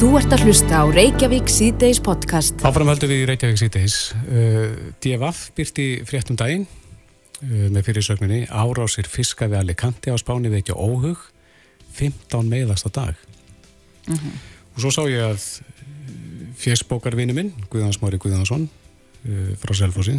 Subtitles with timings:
[0.00, 2.62] Þú ert að hlusta á Reykjavík C-Days podcast.
[2.64, 3.96] Áfram höldum við í Reykjavík C-Days.
[4.16, 4.70] Uh,
[5.04, 10.78] DFF byrti fréttum daginn uh, með fyrirsögninni Árásir fiskaði allir kanti á spáni við ekki
[10.80, 11.20] óhug
[12.00, 13.20] 15 meðast á dag.
[14.08, 14.40] Mm -hmm.
[14.72, 15.44] Og svo sá ég að
[16.56, 18.70] fjersbókarvinni minn, Guðansmári Guðansson
[19.28, 20.16] uh, frá Selfossi,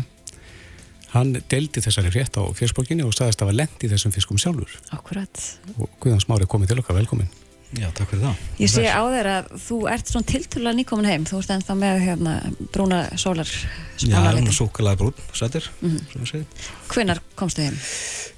[1.17, 4.77] hann deldi þessari frétt á fjersbókinni og staðist að var lend í þessum fiskum sjálfur.
[4.93, 5.57] Akkurat.
[5.81, 7.40] Og Guðansmári komið til okkar velkomin.
[7.79, 8.39] Já, takk fyrir það.
[8.59, 11.27] Ég sé á þér að þú ert svona tilturlega nýkomin heim.
[11.29, 12.33] Þú ert ennþá með hérna
[12.73, 14.49] brúna sólar spálarleitin.
[14.51, 16.11] Já, súkulega brún, sættir, mm -hmm.
[16.11, 16.45] sem ég segi.
[16.91, 17.77] Hvenar komstu heim?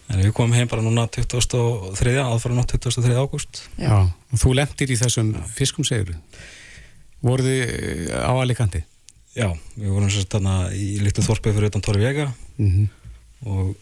[0.10, 2.18] En við komum heim bara núna 23.
[2.22, 3.16] aðfara nátt 23.
[3.16, 3.70] ágúst.
[3.78, 3.90] Já.
[3.90, 6.16] Já, og þú lendir í þessum fiskum segur.
[7.22, 8.84] Voruð þið á Alicante?
[9.34, 12.88] Já, við vorum sérstanna í litur þorpið fyrir utan Tóri Vega mm -hmm.
[13.50, 13.76] og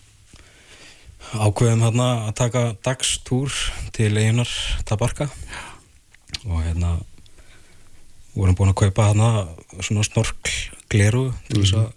[1.31, 3.53] ákveðum hérna að taka dagstúr
[3.95, 4.51] til eiginar
[4.87, 5.29] Tabarka
[6.43, 6.97] og hérna
[8.35, 9.29] vorum búin að kaupa hérna
[9.79, 11.89] svona snorkgleru til þess að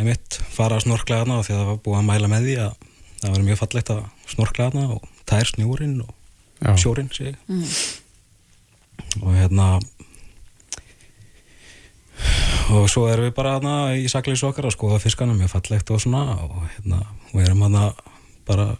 [0.00, 2.86] einmitt fara að snorkla hérna því að það var búin að mæla með því að
[3.20, 4.02] það var mjög fallegt að
[4.34, 6.14] snorkla hérna og tær snjúrin og
[6.60, 6.76] Já.
[6.76, 7.10] sjórin
[7.48, 7.64] mm.
[9.24, 9.68] og hérna
[12.70, 16.00] og svo erum við bara hana, í sakleysu okkar að skoða fiskanum mjög fallegt og
[16.02, 17.90] svona og hérna, við erum hana
[18.48, 18.70] bara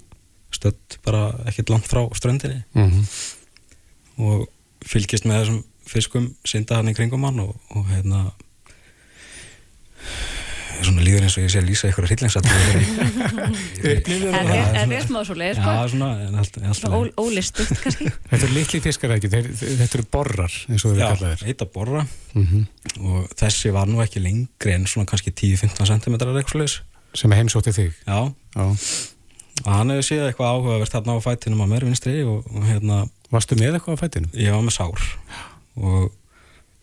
[0.54, 3.04] stödd bara ekkert langt frá ströndinni mm -hmm.
[4.26, 4.48] og
[4.86, 8.30] fylgist með þessum fiskum synda hann í kringum hann og, og hérna
[10.86, 12.50] svona líður eins og ég sé að lýsa ykkur að hryllingsattu
[14.80, 15.70] En er smá svo leið sko?
[15.70, 16.10] Já, svona,
[16.78, 18.10] svona ólistugt kannski.
[18.30, 21.72] Þetta er litli fiskar ekki, þetta eru borrar eins og þau kallaðir Já, eitt að
[21.74, 22.02] borra
[22.34, 22.62] -hmm.
[23.00, 26.80] og þessi var nú ekki lengri en svona kannski 10-15 cm eitthvað
[27.14, 27.94] sem heimsótti þig.
[28.06, 28.66] Já, Já.
[29.64, 33.54] og hann hefur séð eitthvað áhugavert þarna á fætinum á mörgvinstri og, og hérna Varstu
[33.58, 34.32] með eitthvað á fætinum?
[34.34, 35.04] Ég var með sár.
[35.78, 36.10] Og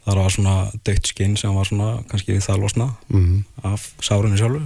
[0.07, 0.55] það var svona
[0.87, 3.71] dögt skinn sem var svona kannski við það losna mm -hmm.
[3.73, 4.63] af sárunni sjálfu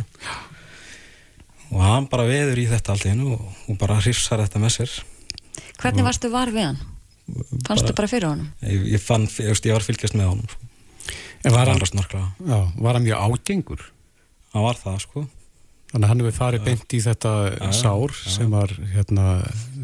[1.71, 5.03] og hann bara veður í þetta allt einu og, og bara hrifsar þetta með sér
[5.81, 6.79] Hvernig varstu var við hann?
[7.67, 8.47] Fannstu bara, bara fyrir honum?
[8.61, 10.47] Ég, ég, fann, ég, ég var fylgjast með honum
[11.43, 13.81] En var hann, já, var hann mjög ágengur?
[14.53, 15.27] Hann var það sko
[15.91, 18.31] Þannig að hann hefur farið beint í þetta ja, sár ja.
[18.31, 19.25] Sem, var, hérna,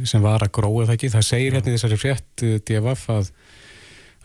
[0.07, 1.09] sem var að gróða það ekki.
[1.11, 3.31] Það segir hérna í þessari frétt eh, DFF að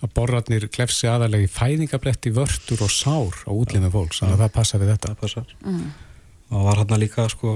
[0.03, 4.81] að borratnir klefsi aðalegi fæðingabletti, vörtur og sár á útlýmið fólks, þannig að það passa
[4.83, 5.15] við þetta.
[5.21, 5.55] Passar.
[5.63, 5.85] Mm.
[6.53, 7.55] Og var hann líka sko,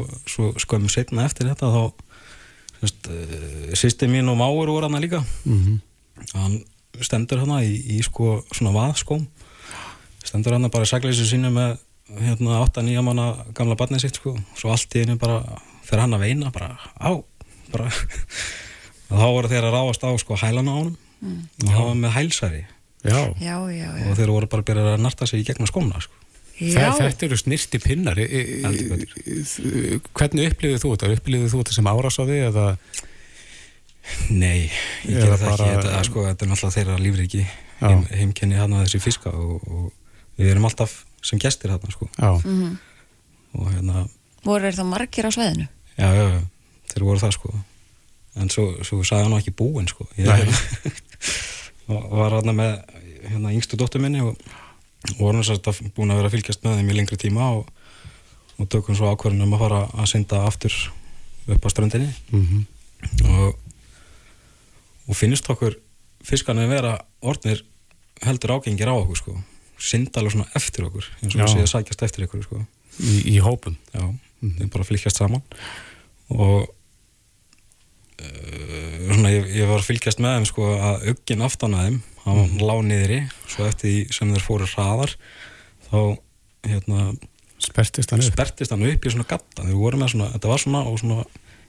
[0.63, 5.25] skömmu setna eftir þetta þá uh, sýsti mín og máur voru hann líka.
[5.45, 5.81] Mm -hmm.
[6.35, 6.61] Hann
[7.05, 9.27] stendur hann í, í sko svona vaðskóm,
[10.25, 11.77] stendur hann bara í sagleysu sínu með
[12.23, 15.43] hérna 8-9 manna gamla barnið sitt sko, svo allt í hennu bara
[15.83, 17.11] fyrir hann að veina, bara á,
[17.73, 17.91] bara
[19.11, 21.41] þá voru þeir að ráast á sko hælan á honum mm.
[21.65, 22.63] og það var með hælsari
[23.07, 23.19] já.
[23.41, 26.23] Já, já, og þeir voru bara að byrja að narta sig í gegnum skóna sko.
[26.57, 28.17] Þetta eru snirti pinnar
[30.17, 31.11] Hvernig upplifið þú þetta?
[31.19, 32.65] Upplifið þú þetta sem árásaði eða
[34.31, 34.71] Nei,
[35.05, 35.67] ég gera það bara...
[35.67, 37.43] ekki þetta, sko, þetta er náttúrulega þeirra lífriki
[37.83, 40.95] heim, heimkenni hann að þessi fiska og, og við erum alltaf
[41.27, 42.09] sem gestir hann sko.
[42.17, 42.77] mm -hmm.
[43.59, 44.07] og hérna
[44.45, 45.67] voru þeir þá margir á sveðinu?
[45.99, 46.41] Já, já,
[46.93, 47.55] þeir voru það sko
[48.37, 50.29] en svo, svo sagði hann ekki búinn sko ég
[51.87, 52.73] var hérna með
[53.27, 54.39] hérna yngstu dóttur minni og
[55.19, 57.69] vorum að búin að vera að fylgjast með þeim í lengri tíma og,
[58.59, 60.75] og tökum svo ákvarðin um að fara að synda aftur
[61.47, 62.65] upp á strandinni mm -hmm.
[63.31, 63.59] og
[65.07, 65.77] og finnst okkur
[66.27, 67.63] fiskarnir vera orðnir
[68.25, 69.35] heldur ágengir á okkur sko.
[69.79, 72.63] Synda alveg svona eftir okkur eins og séum að sækjast eftir okkur sko.
[72.97, 73.77] Í, í hópum.
[73.93, 74.57] Já, mm -hmm.
[74.59, 75.43] þeim bara fylgjast saman.
[76.29, 76.69] Og
[78.17, 82.43] svona, ég, ég var að fylgjast með þeim sko, að öggin aftan að þeim hann
[82.43, 82.63] mm.
[82.65, 85.13] lág niðri svo eftir því sem þeir fóru hraðar
[85.87, 85.99] þá
[86.67, 87.03] hérna,
[87.63, 91.23] spertist hann upp spertist hann upp í svona gatta svona, þetta var svona, svona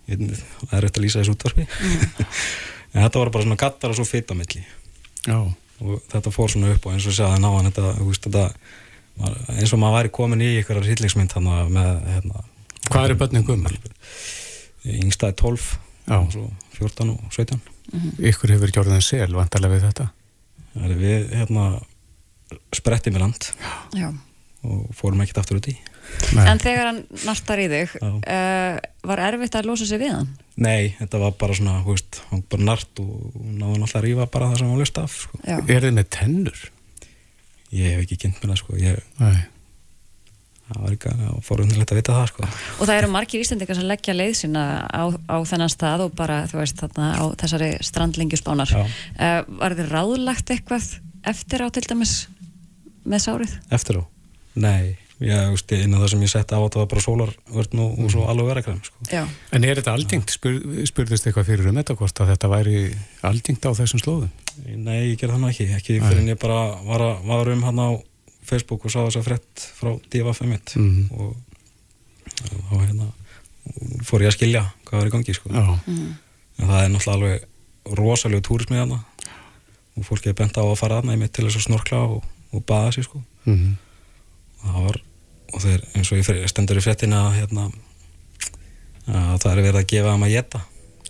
[0.07, 0.23] ég,
[0.63, 2.27] það er eftir að lýsa þessu útvarpi mm.
[2.93, 4.63] en þetta var bara svona gattar og svo fytamilli
[5.27, 8.45] og þetta fór svona upp og eins og segja það ná hann þetta, þetta
[9.17, 12.47] var, eins og maður væri komin í einhverjar hillingsmynd með hérna,
[12.87, 13.75] hvað eru börnum gummul?
[14.87, 15.75] yngstaði 12
[16.15, 18.25] og svo 14 og 17 mm -hmm.
[18.29, 20.09] Ykkur hefur gjörðið en sel vantarlega við þetta
[20.73, 21.81] Það er við hérna
[22.75, 23.51] sprettið með land
[23.93, 24.13] Já.
[24.63, 25.77] og fórum ekkert aftur út í
[26.33, 26.45] Nei.
[26.47, 28.77] En þegar hann nartar í þig uh,
[29.09, 30.29] var erfitt að losa sig við hann?
[30.55, 34.49] Nei, þetta var bara svona veist, hann bara nart og náðu alltaf að rýfa bara
[34.51, 35.41] það sem hann löst af sko.
[35.45, 36.63] Er þið með tennur?
[37.75, 39.03] Ég hef ekki kynnt með það sko ég...
[40.67, 42.47] það var ekki fórundilegt að vita það sko.
[42.77, 46.41] Og það eru margir íslendingar sem leggja leið sína á, á þennan stað og bara,
[46.51, 48.73] þú veist, þarna á þessari strandlengjusbánar.
[48.75, 50.93] Uh, var þið ráðlagt eitthvað
[51.27, 52.15] eftir á til dæmis
[53.07, 53.59] með sárið?
[53.77, 54.03] Eftir á?
[54.57, 58.11] Nei, ég veist, innan það sem ég sett á þetta var bara sólarvörn og, og
[58.13, 59.23] svo alveg verðakræm sko.
[59.55, 60.35] En er þetta aldingt?
[60.35, 60.59] Spur,
[60.89, 62.83] spurðist eitthvað fyrir um þetta hvort að þetta væri
[63.27, 64.35] aldingt á þessum slóðum?
[64.67, 67.89] Nei, ég gerði það ekki, ekki fyrir en ég bara var, var um hann á
[68.47, 71.05] Facebook og sá þess að frett frá DFM mm -hmm.
[71.11, 71.35] og
[72.69, 73.11] þá hérna
[74.07, 75.49] fór ég að skilja hvað var í gangi sko.
[75.49, 76.13] mm -hmm.
[76.57, 79.03] en það er náttúrulega alveg rosalega túrismið hana
[79.97, 82.23] og fólki er bent á að fara aðna í mitt til þess að snorkla og,
[82.51, 83.21] og baða sér sko.
[83.45, 83.75] mm -hmm.
[84.61, 85.01] og það var
[85.53, 87.71] og þeir eins og ég stendur í frettina hérna
[89.07, 90.61] að það er verið að gefa þeim að geta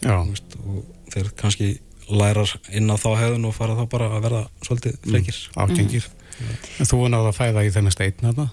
[0.06, 5.00] og þeir kannski lærar inn á þá hefðun og fara þá bara að verða svolítið
[5.04, 6.06] frekir Ágengir
[6.38, 8.48] En þú var náða að fæða í þennan steitna þarna?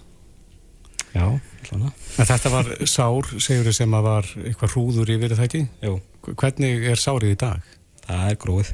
[1.15, 1.27] Já,
[1.69, 1.91] svona.
[2.19, 5.61] En þetta var sár, segur þið sem að var eitthvað hrúður yfir það ekki?
[5.85, 5.99] Jú.
[6.33, 7.69] Hvernig er sárið í dag?
[8.07, 8.73] Það er gróið.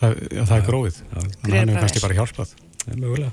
[0.00, 1.00] Það, já, það er gróið?
[1.02, 1.18] Já.
[1.18, 2.54] Þannig að hann hefur kannski bara hjálpað?
[2.82, 3.32] Það er mögulega.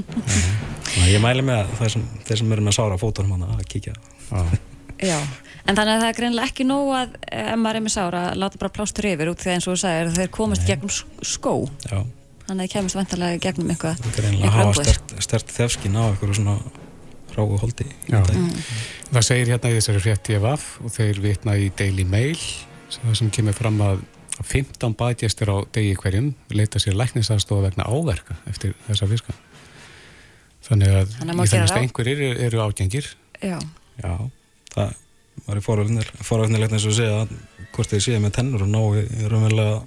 [1.10, 3.96] ég mæli með að þeir sem, þeir sem eru með sára fótunum hann að kíkja.
[4.30, 4.60] Já.
[5.00, 5.16] Já,
[5.64, 8.60] en þannig að það er greinlega ekki nóg að ef maður er með sára, láta
[8.60, 10.92] bara plástur yfir út því að eins og þú sagir, þeir komast gegnum
[11.24, 11.54] skó.
[11.88, 12.02] Já
[12.50, 15.98] þannig að það kemist vantarlega gegnum eitthvað það er einlega að hafa stert, stert þefskin
[15.98, 16.56] á eitthvað svona
[17.36, 18.48] rágu holdi mm.
[19.12, 22.40] það segir hérna í þessari frétti af af og þeir vitna í Daily Mail
[22.90, 24.02] sem kemur fram að
[24.40, 29.36] 15 badjæstir á degi hverjum leita sér læknisaðstofa vegna áverka eftir þessa fiska
[30.66, 33.06] þannig að þannig í þennast einhverjir eru, eru ágengir.
[33.40, 33.56] Já.
[34.00, 34.12] já,
[34.74, 34.96] það
[35.46, 37.22] var í forvægnilegt eins og segja
[37.74, 38.80] hvort þeir séu með tennur og ná
[39.30, 39.78] raunverulega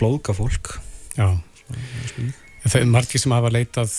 [0.00, 0.78] blóðka fólk
[1.16, 1.28] Já,
[2.66, 3.96] það er margir sem hafa leitað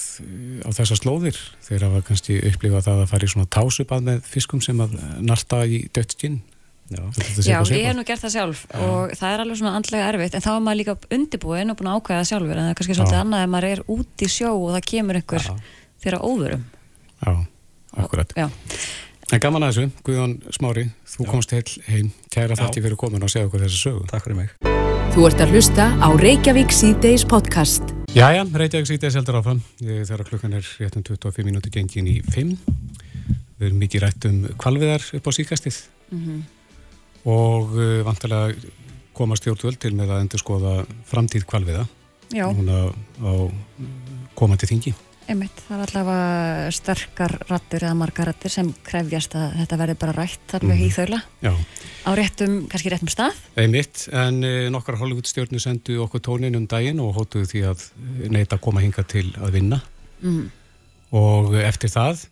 [0.63, 4.63] á þessar slóðir þeir hafa kannski upplifað það að fara í svona tásupað með fiskum
[4.63, 6.41] sem að narta í dött skinn.
[6.91, 7.03] Já,
[7.39, 8.79] Já ég hef nú gert það sjálf Já.
[8.83, 11.87] og það er alveg svona andlega erfitt en þá er maður líka undirbúin og búin
[11.87, 13.21] að ákvæða sjálfur en það er kannski svolítið Já.
[13.21, 15.47] annað ef maður er út í sjó og það kemur einhver
[16.03, 16.67] þeirra óðurum
[17.21, 17.31] Já,
[18.03, 18.35] akkurat.
[19.31, 20.85] En gaman að þessu, Guðjón Smári
[21.15, 24.05] þú komst heil heim, kæra þátti fyrir komin og segja okkur þessu sögu.
[24.11, 24.80] Takk fyrir mig
[25.11, 27.89] Þú ert að hlusta á Reykjavík C-Days podcast.
[28.15, 29.57] Jæja, Reykjavík C-Days heldur áfram.
[29.81, 32.53] Þegar klukkan er réttum 25 minúti gengin í 5.
[33.59, 35.81] Við erum mikið rætt um kvalviðar upp á síkastið
[36.15, 36.39] mm -hmm.
[37.27, 38.55] og uh, vantilega
[39.11, 41.83] komast stjórnvöld til með að endur skoða framtíð kvalviða.
[42.31, 42.47] Já.
[42.47, 43.31] Núna á
[44.33, 44.95] komandi þingi.
[45.29, 50.15] Einmitt, það er allavega sterkar rattur eða margar rattur sem krefjast að þetta verði bara
[50.17, 50.81] rætt þarna mm.
[50.81, 51.51] í þaula Já.
[52.09, 56.65] á réttum, kannski réttum stað Einmitt, en e, nokkar Hollywood stjórnir sendu okkur tónin um
[56.69, 57.85] daginn og hóttuðu því að
[58.33, 59.81] neyta að koma hinga til að vinna
[60.25, 60.43] mm.
[61.21, 62.25] og eftir það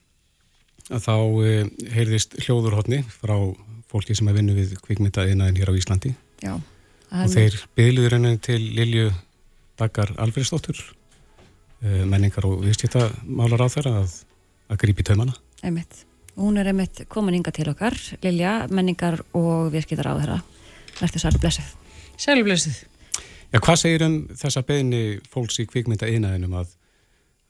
[0.89, 1.15] þá
[1.45, 1.55] e,
[1.93, 3.37] heyrðist hljóðurhóttni frá
[3.89, 8.63] fólki sem er vinnu við kvikmyndaðinaðin hér á Íslandi Já, og þeir byggluður henni til
[8.73, 9.11] Lilju
[9.79, 10.98] Dagar Alfredsdóttur Eh,
[11.81, 14.15] menningar og viðskiptamálar á þeirra að,
[14.69, 15.35] að grípi taumana.
[15.63, 16.05] Einmitt.
[16.39, 20.39] Hún er einmitt komin ynga til okkar, Lilja, menningar og viðskiptar á þeirra.
[20.99, 21.71] Verður sæl blessuð.
[22.19, 22.81] Sæl blessuð.
[23.49, 26.75] Já, hvað segir um þessa beðni fólks í kvikmynda einaðinum að,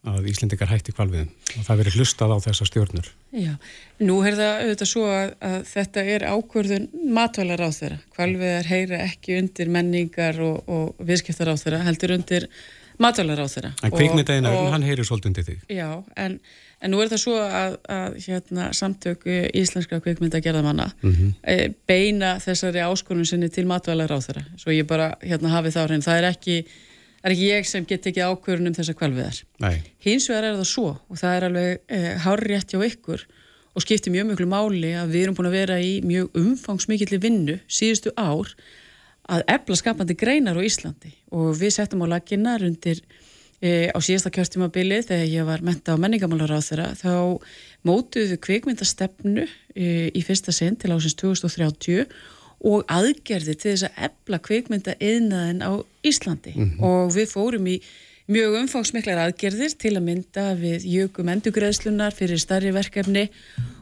[0.07, 1.29] að Íslendikar hætti kvalviðum
[1.59, 3.09] og það verið hlustað á þessa stjórnur?
[3.35, 3.51] Já,
[3.99, 6.87] nú er það auðvitað svo að, að þetta er ákvörðun
[7.17, 7.99] matvælar á þeirra.
[8.15, 12.47] Kvalviðar heyra ekki undir menningar og, og viðskiptar á þeirra, heldur undir
[12.99, 13.71] matvælar á þeirra.
[13.83, 15.63] En kvikmyndaðina, hann heyrir svolítið undir þig.
[15.71, 15.87] Já,
[16.19, 16.35] en,
[16.83, 21.73] en nú er það svo að, að hérna, samtöku íslenska kvikmyndagerðamanna mm -hmm.
[21.87, 24.45] beina þessari áskonum sinni til matvælar á þeirra.
[24.57, 26.05] Svo ég bara hérna, hafi þá hrein.
[26.05, 26.57] Það er ekki,
[27.23, 29.43] er ekki ég sem get ekki ákvörun um þessa kvalviðar.
[29.99, 33.25] Hins vegar er það svo og það er alveg e, hárrétt hjá ykkur
[33.75, 37.59] og skiptir mjög mjög máli að við erum búin að vera í mjög umfangsmikilli vinnu
[37.67, 38.51] síðustu ár
[39.29, 41.13] að ebla skapandi greinar á Íslandi.
[41.35, 43.01] Og við settum á laginnar undir
[43.61, 47.13] e, á síðasta kjörtímabili þegar ég var menta á menningamálar á þeirra þá
[47.87, 52.09] mótuðu kvikmyndastefnu e, í fyrsta sinn til ásins 2030
[52.59, 55.71] og aðgerði til þess að ebla kvikmynda yðnaðin á
[56.03, 56.53] Íslandi.
[56.55, 56.83] Mm -hmm.
[56.83, 57.79] og við fórum í
[58.29, 63.29] mjög umfangsmiklar aðgerðir til að mynda við jökum endugreðslunar fyrir starri verkefni.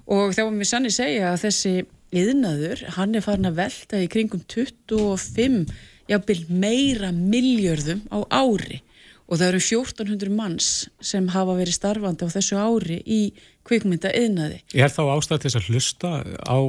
[0.08, 1.74] Og þá erum við sannig segja að þessi
[2.16, 5.66] yðnaður, hann er farin að velta í kringum 25
[6.08, 8.82] jápil meira miljörðum á ári
[9.28, 10.68] og það eru 1400 manns
[11.04, 13.22] sem hafa verið starfandi á þessu ári í
[13.68, 14.62] kvikmynda yðnaði.
[14.72, 16.60] Er þá ástæð til að hlusta á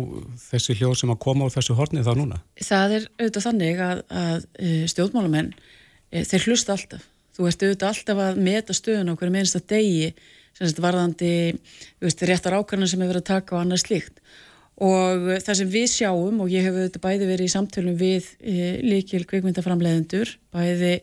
[0.49, 2.40] þessi hljóð sem að koma á þessu horni þá núna?
[2.59, 5.52] Það er auðvitað þannig að, að eh, stjórnmálamenn,
[6.11, 7.07] eh, þeir hlusta alltaf.
[7.38, 10.11] Þú ert auðvitað alltaf að meta stöðun á hverju minnsta degi
[10.59, 11.33] sagt, varðandi
[12.02, 14.18] veist, réttar ákvæmna sem hefur verið að taka og annað slíkt
[14.79, 18.55] og það sem við sjáum og ég hef auðvitað bæði verið í samtölum við e,
[18.85, 20.95] líkil kvikmyndaframleðendur bæði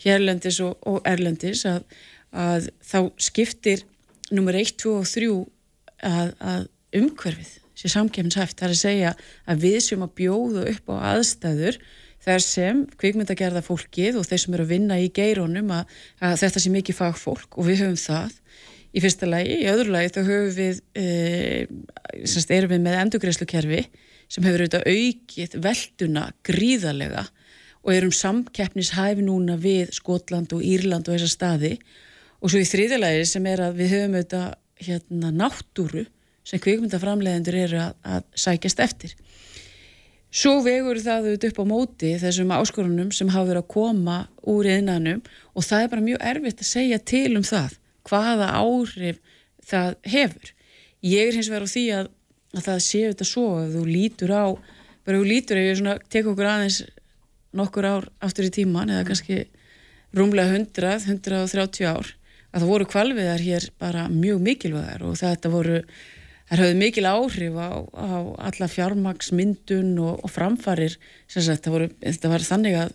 [0.00, 1.84] hérlendis og, og erlendis að,
[2.32, 3.84] að þá skiptir
[4.32, 5.30] nummer 1, 2 og 3
[6.08, 6.68] að, að
[6.98, 9.14] umhverfið sé samkefnshæft, það er að segja
[9.46, 11.78] að við sem að bjóða upp á aðstæður
[12.24, 15.94] þar sem kvikmyndagerða fólkið og þeir sem eru að vinna í geirónum að,
[16.24, 18.40] að þetta sé mikið fagfólk og við höfum það
[18.92, 21.06] í fyrsta lagi, í öðru lagi þá höfum við e,
[22.24, 23.82] semst erum við með endugreislukerfi
[24.28, 27.24] sem hefur auðvitað aukið velduna gríðarlega
[27.84, 31.74] og erum samkeppnishæfi núna við Skotland og Írland og þessar staði.
[32.42, 34.48] Og svo í þriðalagi sem er að við höfum auðvitað
[34.88, 36.04] hérna náttúru
[36.48, 39.14] sem kvikmyndaframleðendur eru að, að sækjast eftir.
[40.28, 44.18] Svo vegur það auðvitað upp á móti þessum áskorunum sem hafa verið að koma
[44.48, 45.22] úr einanum
[45.54, 47.78] og það er bara mjög erfitt að segja til um það
[48.08, 49.20] hvaða áhrif
[49.68, 50.52] það hefur.
[51.04, 52.10] Ég er hins vegar á því að,
[52.56, 54.46] að það séu þetta svo að þú lítur á,
[55.06, 56.82] bara þú lítur ef ég svona tek okkur aðeins
[57.58, 59.42] nokkur ár aftur í tíman eða kannski
[60.16, 62.14] rúmlega 100, 130 ár
[62.48, 65.82] að það voru kvalviðar hér bara mjög mikilvæðar og þetta voru
[66.48, 68.08] Það höfðu mikil áhrif á, á
[68.48, 70.94] alla fjármaksmyndun og, og framfarir
[71.28, 72.94] sagt, voru, það var þannig að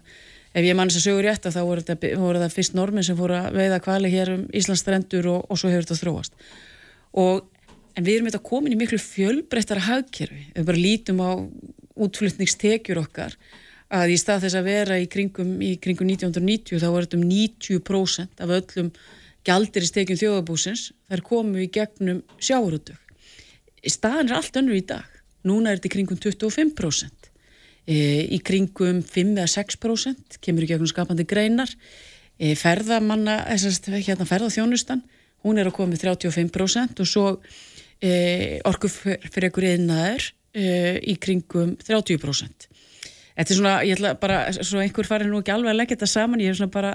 [0.53, 3.17] ef ég manns að sögur rétt að þá voru, þetta, voru það fyrst normin sem
[3.17, 6.48] fóru að veiða kvali hér um Íslandsstrendur og, og svo hefur þetta þróast.
[7.24, 7.43] Og,
[7.98, 11.31] en við erum þetta komin í miklu fjölbreyttara hagkerfi, við bara lítum á
[12.03, 13.38] útflutningstekjur okkar
[13.93, 17.27] að í stað þess að vera í kringum, í kringum 1990 þá var þetta um
[17.29, 18.89] 90% af öllum
[19.45, 22.98] gjaldir í stekjum þjóðabúsins þær komu í gegnum sjáurútug
[23.91, 25.07] staðan er allt önnur í dag.
[25.43, 27.23] Núna er þetta í kringum 25%
[27.88, 27.98] e,
[28.34, 31.72] í kringum 5-6% kemur í gegnum skapandi greinar.
[32.40, 35.04] E, ferðamanna hérna ferðaþjónustan
[35.44, 37.25] hún er að koma með 35% og svo
[38.02, 40.66] e, orku fyrir ekkur einnaður e,
[41.13, 42.70] í kringum 30%
[43.34, 46.10] Þetta er svona, ég ætla bara, svo einhver farir nú ekki alveg að leggja þetta
[46.12, 46.92] saman, ég er svona bara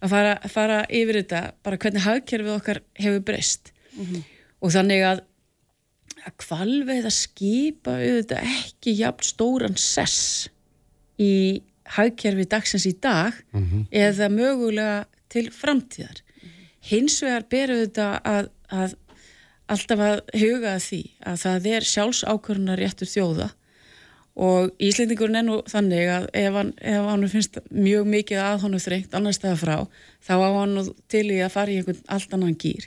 [0.00, 3.72] að fara, fara yfir þetta, bara hvernig hagkerfið okkar hefur breyst.
[3.96, 4.22] Mm -hmm.
[4.60, 5.22] og þannig að
[6.30, 10.48] að kvalveið að skipa auðvitað ekki jafn stóran sess
[11.20, 11.62] í
[11.96, 13.86] hagkerfi dagsins í dag mm -hmm.
[13.90, 16.22] eða mögulega til framtíðar.
[16.80, 18.94] Hins vegar ber auðvitað að, að
[19.70, 23.50] alltaf að huga að því að það er sjálfsákvöruna réttur þjóða
[24.40, 28.84] og Íslendingurinn er nú þannig að ef hann, ef hann finnst mjög mikið að er
[28.86, 29.76] þrengt annar stað frá
[30.22, 30.76] þá á hann
[31.08, 32.86] til í að fara í einhvern allt annan gýr.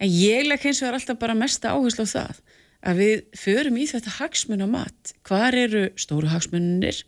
[0.00, 2.40] En ég legg hins vegar alltaf bara mesta áherslu á það
[2.86, 7.02] að við förum í þetta hagsmunamat, hvar eru stóru hagsmunir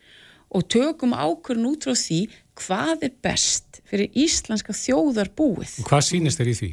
[0.52, 2.20] og tökum ákvörðun út frá því
[2.60, 5.78] hvað er best fyrir íslenska þjóðarbúið.
[5.88, 6.70] Hvað sýnist þér í því?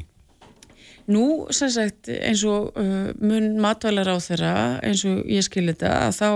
[1.10, 1.24] Nú,
[1.56, 4.54] sem sagt, eins og uh, mun matvælar á þeirra,
[4.84, 6.28] eins og ég skilir þetta, að þá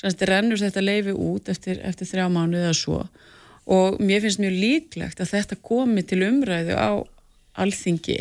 [0.00, 3.02] sagt, rennur þetta leifi út eftir, eftir þrjá mánu eða svo
[3.64, 6.92] og mér finnst mjög líklegt að þetta komi til umræðu á
[7.60, 8.18] alþingi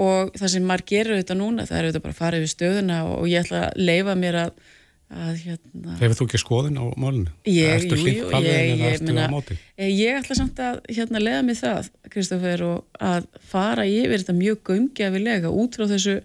[0.00, 3.00] og það sem maður gerur þetta núna það er auðvitað bara að fara yfir stöðuna
[3.08, 4.62] og ég ætla að leifa mér að,
[5.10, 5.96] að hérna...
[6.00, 7.26] Hefur þú ekki skoðin á málunum?
[7.50, 9.28] Ég, jú, jú, ég, ég, minna,
[9.76, 14.38] eh, ég ætla samt að hérna leiða mig það, Kristófer, og að fara yfir þetta
[14.38, 16.18] mjög gömgefilega út frá þessu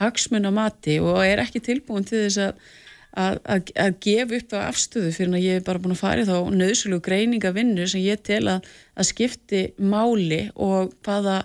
[0.00, 2.70] hagsmunamati og er ekki tilbúin til þess að
[3.12, 6.22] Að, að, að gefa upp á afstöðu fyrir að ég er bara búin að fara
[6.22, 8.70] í þá nöðsulu greiningavinnu sem ég tel að
[9.04, 11.42] skipti máli og hvaða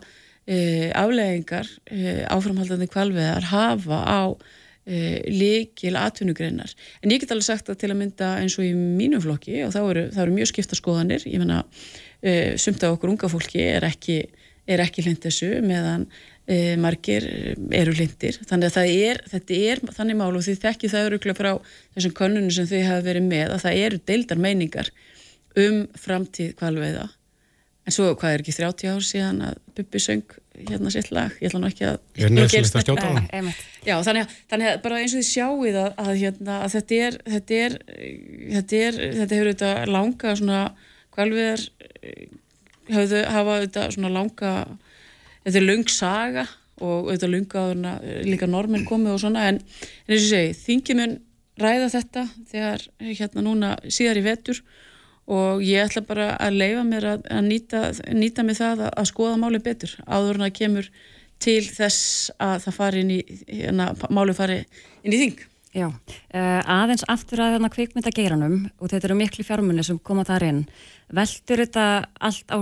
[0.47, 4.21] e, afleggingar e, áframhaldandi kvalveðar hafa á
[4.87, 6.71] e, líkil atvinnugreinar.
[7.03, 9.75] En ég get alveg sagt að til að mynda eins og í mínu flokki og
[9.75, 11.63] þá eru, það eru mjög skipta skoðanir, ég menna
[12.57, 14.23] sumt af okkur unga fólki er ekki,
[14.65, 16.07] er ekki hlind þessu meðan
[16.81, 17.27] margir
[17.75, 21.51] eru hlindir þannig að er, þetta er þannig mál og því þekki það eru frá
[21.93, 24.89] þessum konunum sem þau hafa verið með að það eru deildar meiningar
[25.61, 27.05] um framtíð kvalveiða
[27.87, 31.35] en svo hvað er ekki 30 ár síðan að Bubi söng hérna sitt lag?
[31.39, 31.97] Ég ætla nú ekki að
[32.41, 33.53] að
[33.87, 36.99] já þannig að, þannig að bara eins og þið sjáuð að, að, hérna, að þetta
[37.07, 37.77] er þetta er
[38.57, 40.61] þetta, er, þetta hefur þetta langa svona
[41.15, 41.65] kvalviðar
[42.91, 44.53] hefur hafa þetta svona langa
[45.45, 46.47] þetta er lung saga
[46.83, 47.63] og þetta lunga
[48.27, 51.15] líka normin komið og svona en, en eins og segi þingi mun
[51.57, 54.61] ræða þetta þegar hérna núna síðar í vetur
[55.27, 57.83] og ég ætla bara að leifa mér að, að nýta,
[58.15, 60.89] nýta mig það að, að skoða máli betur áður en að kemur
[61.43, 64.61] til þess að það fari inn í hérna, máli fari
[65.03, 65.43] inn í þing.
[65.75, 70.47] Já, uh, aðeins aftur að þarna kvikmyndageiranum og þetta eru miklu fjármunni sem koma þar
[70.47, 70.63] inn.
[71.13, 71.85] Veldur þetta
[72.23, 72.57] allt á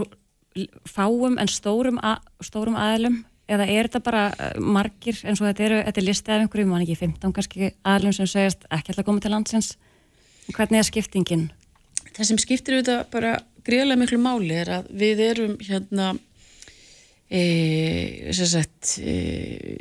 [0.90, 2.00] fáum en stórum,
[2.44, 6.34] stórum aðlum eða er þetta bara uh, margir eins og þetta eru, þetta er listið
[6.34, 9.76] af einhverjum, mann ekki 15 kannski aðlum sem segast ekki alltaf komið til landsins?
[10.50, 11.46] Hvernig er skiptingin?
[12.16, 13.34] Það sem skiptir auðvitað bara
[13.66, 16.14] greiðlega miklu máli er að við erum hérna
[17.28, 19.76] e, sagt, e,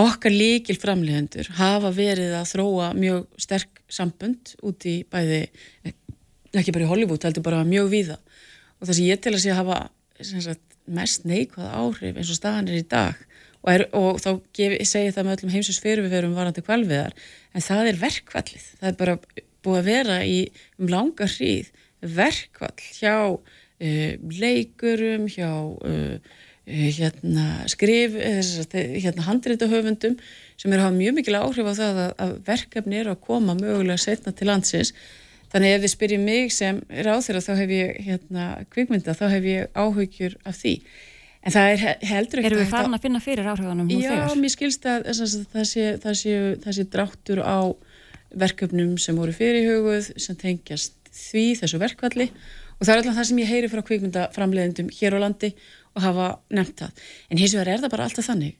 [0.00, 5.42] okkar líkil framlegendur hafa verið að þróa mjög sterk sambund út í bæði
[6.56, 8.18] ekki bara í Hollywood, heldur bara mjög víða.
[8.80, 9.80] Og það sem ég til að sé að hafa
[10.20, 13.18] sagt, mest neikvæða áhrif eins og staðan er í dag
[13.60, 17.16] og, er, og þá gef, segi það með öllum heimsins fyrir við verum varandi kvalviðar
[17.54, 19.16] en það er verkvallið, það er bara
[19.60, 20.38] búið að vera í
[20.80, 26.38] um langa hríð verkvall hjá uh, leikurum, hjá uh,
[26.70, 30.16] hérna, skrif, hérna, handreitahöfundum
[30.60, 33.56] sem er að hafa mjög mikil áhrif á það að, að verkefni eru að koma
[33.58, 34.92] mögulega setna til landsins.
[35.50, 39.48] Þannig ef þið spyrjum mig sem ráð þeirra þá hef ég hérna, kvikmynda, þá hef
[39.48, 40.76] ég áhugjur af því
[41.40, 44.24] en það er heldur ekkert Erum við farin að finna fyrir áhrifunum nú þegar?
[44.28, 47.58] Já, mér skilst að það sé, það sé, það sé dráttur á
[48.44, 53.42] verkefnum sem voru fyrirhugуð sem tengjast því þessu verkvalli og það er alltaf það sem
[53.42, 55.52] ég heyri frá kvikmyndaframleðendum hér á landi
[55.96, 57.04] og hafa nefnt það.
[57.28, 58.56] En hins vegar er það bara alltaf þannig.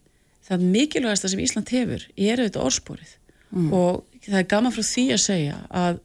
[0.50, 3.12] Það mikilvægasta sem Ísland hefur er auðvitað orðspórið
[3.54, 3.68] mm.
[3.76, 6.00] og það er gaman frá því að segja að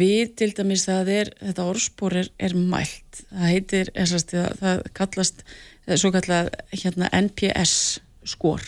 [0.00, 3.22] við til dæmis það er, þetta orðspór er, er mælt.
[3.30, 5.44] Það heitir, ersast, það kallast,
[5.98, 8.62] svo kallað hérna, NPS skor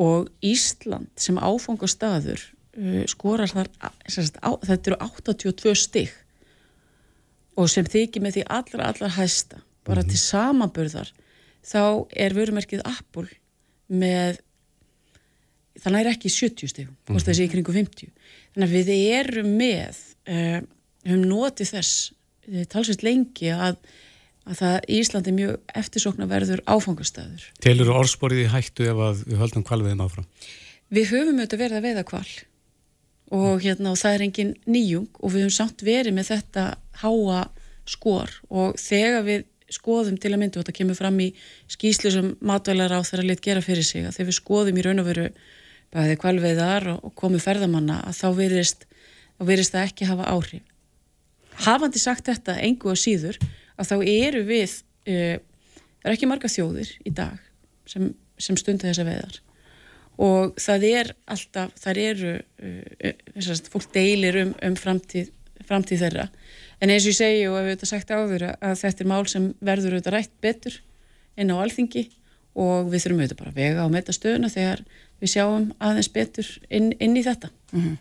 [0.00, 2.40] og Ísland sem áfanga staður
[2.76, 6.14] uh, skorar þar, á, þetta eru 82 stygg
[7.56, 10.10] og sem þykir með því allra, allra hæsta bara mm -hmm.
[10.10, 11.12] til samaburðar
[11.64, 13.28] þá er vörumerkið Apple
[13.88, 14.40] með
[15.80, 17.24] þannig er ekki 70 stegum mm -hmm.
[17.24, 18.10] þessi í kringu 50
[18.54, 18.88] þannig að við
[19.20, 19.96] erum með
[20.28, 20.60] uh,
[21.06, 22.12] höfum notið þess
[22.70, 23.76] talsveit lengi að,
[24.46, 30.04] að það Íslandi er mjög eftirsoknaverður áfangastæður Telur orðsporið í hættu ef við höldum kvalviðum
[30.06, 30.28] áfram?
[30.92, 32.28] Við höfum auðvitað verið að veiða kval
[33.34, 36.66] og, hérna, og það er engin nýjung og við höfum samt verið með þetta
[37.02, 37.42] háa
[37.86, 41.32] skor og þegar við skoðum til að myndu og þetta kemur fram í
[41.72, 45.02] skýslu sem matvælar á þeirra lit gera fyrir sig að þegar við skoðum í raun
[45.02, 45.26] og veru
[45.94, 48.86] bæðið kvalveiðar og komu ferðamanna að þá verist,
[49.38, 50.62] þá verist það ekki hafa áhrif.
[51.66, 53.40] Hafandi sagt þetta engu og síður
[53.76, 54.76] að þá eru við,
[55.08, 55.36] uh,
[56.00, 57.40] það er ekki marga þjóðir í dag
[57.88, 59.40] sem, sem stundu þessa veiðar.
[60.26, 62.34] Og það er alltaf, það eru,
[62.64, 65.32] uh, fólk deilir um, um framtíð,
[65.68, 66.28] framtíð þeirra.
[66.80, 69.50] En eins og ég segi og hefur þetta sagt áður að þetta er mál sem
[69.64, 70.80] verður auðvitað rætt betur
[71.36, 72.06] inn á alþingi
[72.56, 74.82] og við þurfum auðvitað bara að vega á metastöðuna þegar
[75.22, 77.50] við sjáum aðeins betur inn, inn í þetta.
[77.72, 77.96] Mm -hmm.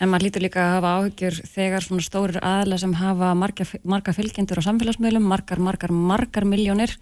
[0.00, 4.12] En maður lítur líka að hafa áhyggjur þegar svona stórir aðla sem hafa marga, marga
[4.12, 6.96] fylgjendur á samfélagsmiðlum, margar, margar, margar miljónir,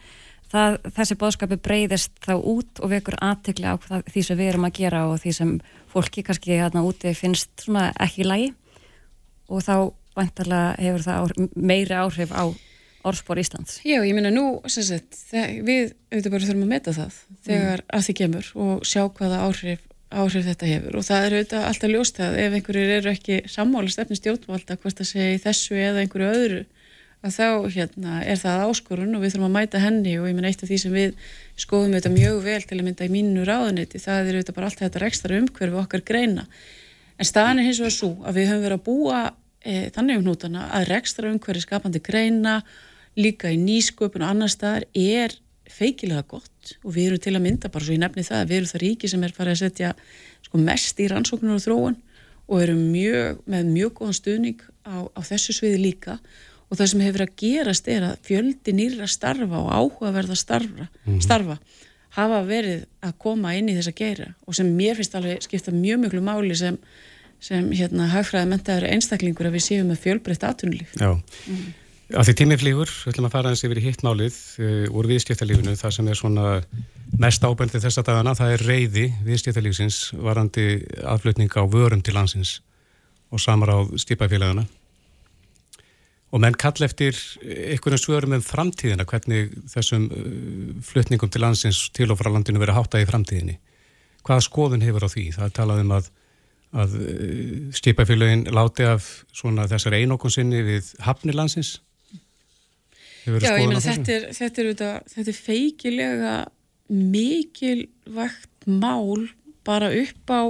[0.52, 4.68] það, þessi bóðskapi breyðist þá út og vekur aðtekli á það, því sem við erum
[4.68, 8.52] að gera og því sem fólki kannski hérna úti finnst svona ekki í lagi
[9.48, 9.76] og þá
[10.14, 12.44] vantarlega hefur það meiri áhrif á
[13.04, 13.80] orðspor Íslands.
[13.84, 17.90] Já, ég minna nú, sagt, við auðvitað bara þurfum að meta það þegar mm.
[17.98, 19.82] að því kemur og sjá hvaða áhrif,
[20.14, 23.92] áhrif þetta hefur og það er auðvitað alltaf ljóst að ef einhverjur eru ekki sammála
[23.92, 26.62] stefni stjórnvalda hvort að segja í þessu eða einhverju öðru
[27.24, 30.50] að þá hérna, er það áskorun og við þurfum að mæta henni og ég minna
[30.50, 31.14] eitt af því sem við
[31.56, 34.82] skoðum auðvitað mjög vel til að mynda í mínu ráðuniti, það er auðvitað bara allt
[34.82, 36.44] þetta rekstra umhverfi okkar greina
[37.16, 39.20] en staðan er hins vegar svo að við höfum verið að búa
[39.64, 42.58] e, þannig um hnútana að rekstra umhverju skapandi greina
[43.18, 45.36] líka í nýsköpun og annar staðar er
[45.70, 48.58] feikilega gott og við erum til að mynda bara svo ég nefni það að við
[48.58, 49.92] erum það ríki sem er farið að setja
[50.44, 51.96] sko, mest í rannsóknar og þróun
[52.44, 56.18] og erum mjög, með mjög góðan stuðning á, á þessu sviði líka
[56.68, 61.18] og það sem hefur að gerast er að fjöldi nýra starfa og áhugaverða starfa, mm.
[61.24, 61.58] starfa
[62.14, 66.04] hafa verið að koma inn í þessa geira og sem mér finnst alveg skipta mjög
[66.04, 66.78] mjög mjög máli sem
[67.44, 70.94] sem hérna hagfræði mentaður einstaklingur að við séum með fjölbreytt atunlíf.
[70.96, 71.64] Já, mm.
[72.12, 75.74] Af því tímið flýgur, við ætlum að fara eins yfir í hittmálið uh, úr viðskiptalífinu,
[75.80, 76.46] það sem er svona
[77.20, 80.66] mest ábendið þessa dagana, það er reyði viðskiptalífsins varandi
[81.00, 82.58] aðflutning á vörum til landsins
[83.32, 84.66] og samar á stýpafélagana.
[86.34, 92.10] Og menn kall eftir einhvern svörum um framtíðina, hvernig þessum uh, flutningum til landsins til
[92.12, 93.56] og frá landinu verið hátta í framtíðinni.
[94.24, 95.30] Hvaða skoðun hefur á því?
[95.38, 96.12] Það er talað um að
[96.74, 101.76] að eh, stipafélagin láti af svona þessar einokun sinni við hafnilansins
[103.24, 106.34] Já, ég meina þetta er þetta er, þetta, þetta er feikilega
[106.92, 109.28] mikilvægt mál
[109.64, 110.42] bara upp á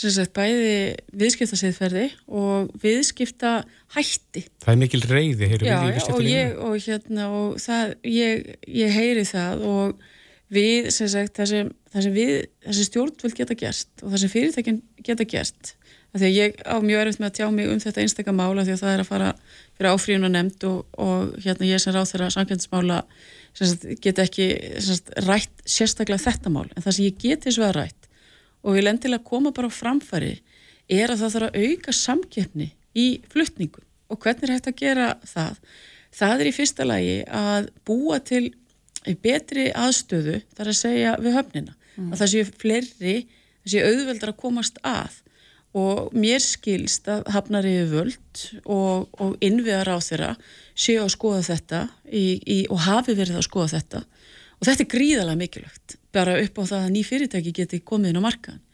[0.00, 3.60] sagt, bæði viðskiptaseðferði og viðskipta
[3.96, 4.46] hætti.
[4.62, 8.48] Það er mikil reyði Já, já og, ég, og hérna og það, ég,
[8.80, 10.06] ég heyri það og
[10.50, 12.32] við, sem sagt, það sem, það sem við,
[12.68, 15.74] þessi stjórnvöld geta gert og það sem fyrirtækinn geta gert
[16.16, 18.80] að ég á mjög erfitt með að tjá mig um þetta einstakka mála því að
[18.82, 19.28] það er að fara
[19.78, 22.98] fyrir áfríðun og nefnd og, og hérna ég sem ráð þeirra samkjöndsmála
[24.02, 24.48] geta ekki
[24.82, 26.66] sagt, rætt sérstaklega þetta mál.
[26.74, 28.10] En það sem ég geti svo að rætt
[28.60, 30.34] og vil endilega koma bara á framfæri
[30.90, 32.68] er að það þarf að auka samkeppni
[32.98, 35.58] í fluttningum og hvernig er hægt að gera það?
[36.10, 38.48] Það er í fyrsta lagi að búa til
[39.22, 41.76] betri aðstöðu þar að segja við höfnina.
[41.96, 42.12] Mm.
[42.12, 43.14] að það séu fleiri,
[43.62, 45.20] það séu auðveldar að komast að
[45.76, 50.30] og mér skilst að hafnar yfir völd og, og innviðar á þeirra
[50.74, 54.02] séu að skoða þetta í, í, og hafi verið að skoða þetta.
[54.60, 58.20] Og þetta er gríðalega mikilvægt bara upp á það að ný fyrirtæki geti komið inn
[58.20, 58.64] á markaðan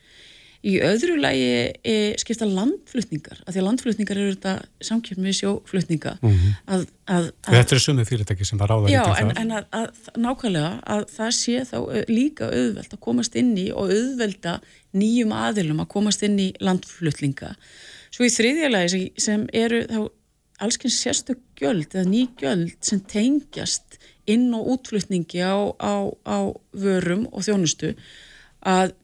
[0.66, 1.50] Í öðru lagi
[1.86, 4.54] e, skipta landflutningar, af því að landflutningar eru þetta
[4.88, 6.16] samkjöfn við sjóflutninga.
[6.18, 6.56] Mm -hmm.
[6.74, 10.72] að, að, að, þetta eru sumið fyrirtæki sem var áðan já, en, en að nákvæmlega
[10.96, 11.78] að það sé þá
[12.10, 14.58] líka auðvelt að komast inn í og auðvelda
[14.96, 17.54] nýjum aðilum að komast inn í landflutninga.
[18.10, 20.00] Svo í þriðja lagi sem, eru þá
[20.66, 26.38] allskyns sérstök gjöld eða ný gjöld sem tengjast inn og útflutningi á, á, á
[26.72, 27.92] vörum og þjónustu
[28.66, 28.96] að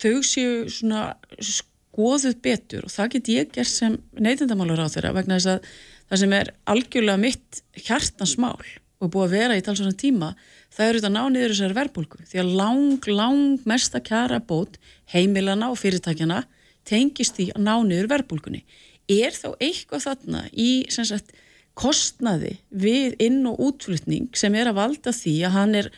[0.00, 1.04] þau séu svona
[1.38, 5.68] skoðuð betur og það get ég gert sem neytindamálur á þeirra vegna þess að
[6.08, 8.64] það sem er algjörlega mitt hjartansmál
[9.02, 10.32] og búið að vera í talsvona tíma
[10.74, 14.78] það eru þetta ná niður þessari verbulgu því að lang, lang mesta kjara bót
[15.12, 16.44] heimilana og fyrirtækjana
[16.88, 18.62] tengist því að ná niður verbulgunni.
[19.10, 21.34] Er þá eitthvað þarna í sagt,
[21.76, 25.90] kostnaði við inn- og útflutning sem er að valda því að hann er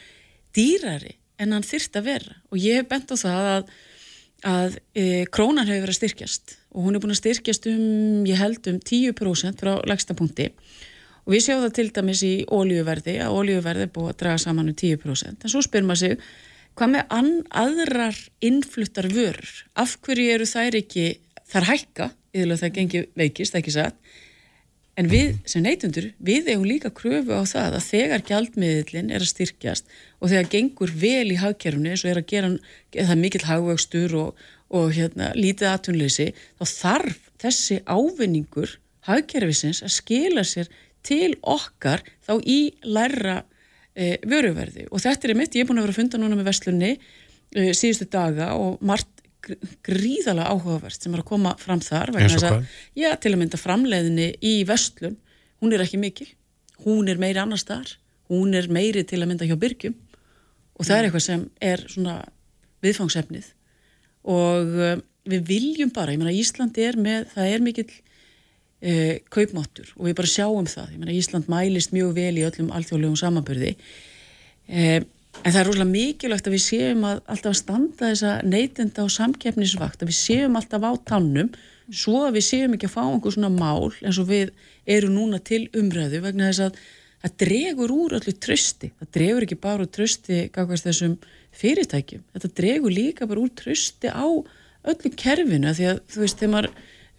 [0.57, 2.39] dýrari en hann þyrst að vera.
[2.51, 3.77] Og ég hef bent á það að
[4.47, 6.57] að e, krónan hefur verið að styrkjast.
[6.77, 10.51] Og hún er búin að styrkjast um, ég held um 10% frá lagsta punkti.
[11.27, 14.71] Og við sjáum það til dæmis í ólíuverði að ólíuverði er búin að draga saman
[14.71, 16.29] um 10% en svo spyr maður sig
[16.77, 19.55] hvað með aðrar innfluttar vörur?
[19.75, 21.07] Af hverju eru þær ekki
[21.49, 23.99] þar hækka, yfirlega það gengir veikist, ekki satt
[24.97, 29.29] En við sem neytundur, við hefum líka kröfu á það að þegar gjaldmiðlinn er að
[29.29, 29.91] styrkjast
[30.23, 32.53] og þegar gengur vel í hagkerfni eins og er að gera
[32.97, 40.47] það mikill hagvöxtur og, og hérna, lítið aðtunleysi, þá þarf þessi ávinningur hagkerfisins að skila
[40.49, 40.73] sér
[41.07, 43.43] til okkar þá í læra
[43.93, 44.89] e, vöruverði.
[44.91, 47.69] Og þetta er mitt, ég er búin að vera að funda núna með Vestlunni e,
[47.77, 49.13] síðustu daga og margt
[49.87, 52.67] gríðalega áhugavert sem er að koma fram þar eins og hvað?
[52.99, 55.17] Já, til að mynda framleiðinni í vestlun
[55.63, 56.29] hún er ekki mikil,
[56.85, 57.93] hún er meiri annars þar,
[58.31, 59.95] hún er meiri til að mynda hjá byrgjum
[60.77, 61.07] og það er mm.
[61.09, 62.17] eitthvað sem er svona
[62.85, 63.53] viðfangsefnið.
[64.37, 69.93] Og uh, við viljum bara, ég menna Ísland er með, það er mikil uh, kaupmáttur.
[69.97, 73.73] Og við bara sjáum það, ég menna Ísland mælist mjög vel í öllum alþjóðlegum samanbyrði
[73.77, 75.01] uh,
[75.45, 79.13] En það er rosalega mikilvægt að við séum að alltaf að standa þessa neytenda og
[79.15, 81.51] samkeppnisvakt, að við séum alltaf á tannum
[81.93, 84.51] svo að við séum ekki að fá einhver svona mál eins og við
[84.97, 86.81] eru núna til umræðu vegna þess að
[87.23, 91.17] það dregur úr öllu trösti, það dregur ekki bara úr trösti kakast þessum
[91.57, 96.55] fyrirtækjum, þetta dregur líka bara úr trösti á öllu kerfinu því að þú veist, þegar
[96.57, 96.73] maður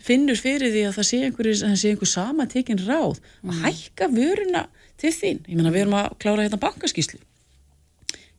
[0.08, 3.64] finnur fyrir því að það sé einhver sama tekinn ráð, að mm.
[3.64, 4.68] hækka vöruna
[5.00, 7.20] til þín, ég menna við erum að klára hérna bankaskíslu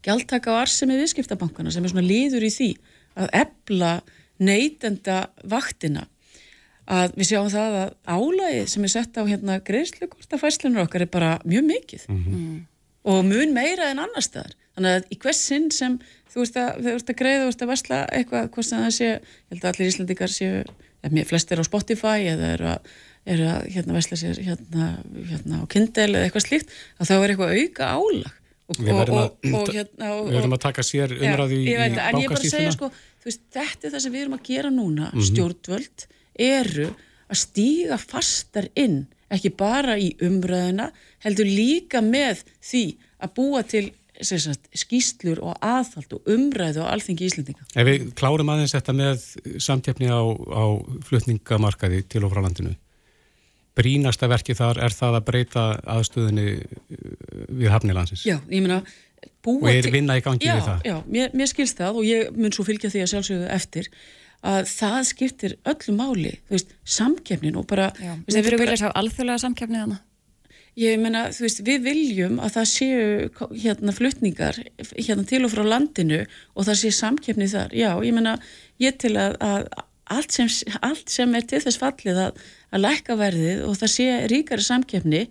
[0.09, 2.71] gjaldtaka á arsemi viðskiptabankana sem er svona líður í því
[3.19, 3.93] að ebla
[4.39, 6.07] neytenda vaktina.
[6.89, 11.35] Að við sjáum það að álægið sem er sett á hérna greiðslukortafæslunar okkar er bara
[11.45, 12.07] mjög mikið.
[12.09, 12.23] Mm.
[12.25, 12.59] -hmm.
[13.09, 14.55] og mun meira en annar staðar.
[14.77, 15.99] Þannig að í hvers sinn sem
[16.33, 19.53] þú veist að, að greiða, þú veist að vesla eitthvað, hvort sem það sé, ég
[19.53, 20.65] held að allir íslendikar séu,
[21.29, 22.91] flest er á Spotify eða er að,
[23.29, 24.91] er að hérna vesla sér hérna,
[25.31, 28.38] hérna á Kindle eða eitthvað slíkt, að þá er eitthvað auka álag
[28.69, 32.91] Við verðum að, og, hérna, og, að taka sér í er bara að segja sko,
[33.25, 35.29] þetta er það sem við erum að gera núna, mm -hmm.
[35.31, 36.05] stjórnvöld
[36.49, 36.89] eru
[37.29, 40.91] að stíga fastar inn, ekki bara í umræðuna,
[41.25, 42.85] heldur líka með því
[43.25, 43.87] að búa til
[44.21, 47.67] sagt, skýslur og aðhald og umræðu á alþengi Íslandinga.
[47.75, 49.25] Ef við klárum aðeins þetta með
[49.63, 50.65] samtjafni á, á
[51.09, 52.75] flutningamarkaði til og frá landinu,
[53.79, 57.13] brínasta verki þar er það að breyta aðstöðinni uh,
[57.49, 58.27] við hafnilansins.
[58.29, 58.83] Já, ég meina
[59.49, 60.89] og er vinna í gangi já, við það.
[60.89, 63.89] Já, mér, mér skilst það og ég mun svo fylgja því að sjálfsögðu eftir
[64.47, 67.89] að það skiptir öllu máli, þú veist, samkefnin og bara...
[67.99, 70.05] Já, við verðum viljað sjá alþjóðlega samkefni þannig.
[70.79, 74.61] Ég meina, þú veist, við viljum að það séu hérna flutningar
[74.93, 77.75] hérna til og frá landinu og það séu samkefni þar.
[77.75, 78.37] Já, ég meina,
[78.79, 79.67] ég til að, að
[80.15, 80.53] allt sem,
[80.87, 82.39] allt sem er til þess fallið að,
[82.73, 85.25] að lækka verðið og það sé ríkari samkefni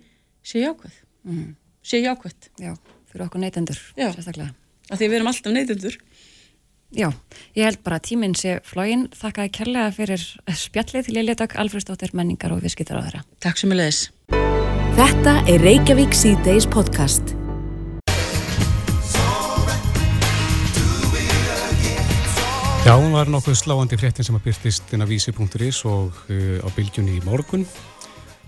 [0.46, 0.96] sé jákvæð
[1.28, 1.48] mm.
[1.82, 2.72] sé jákvæð Já,
[3.10, 4.52] fyrir okkur neytendur sérstaklega
[4.88, 5.98] að því við erum alltaf neytundur
[6.88, 7.10] Já,
[7.52, 9.10] ég held bara að tíminn sé flógin.
[9.12, 10.22] Þakkaði kærlega fyrir
[10.56, 13.24] spjallið til Lilja Dögg, Alfredsdóttir, menningar og viðskiptar á þeirra.
[13.44, 14.00] Takk sem ég leðis.
[14.96, 17.37] Þetta er Reykjavík C-Days podcast.
[22.88, 26.68] Já, hún var nokkuð sláandi fréttin sem að byrtist inn á vísi.is og uh, á
[26.72, 27.66] bylgjunni í morgun.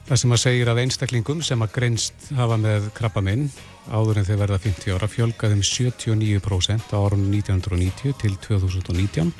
[0.08, 3.50] Það sem að segir að einstaklingum sem að greinst hafa með krabba minn
[3.92, 9.34] áður en þeir verða 50 ára fjölgaði um 79% á árunum 1990 til 2019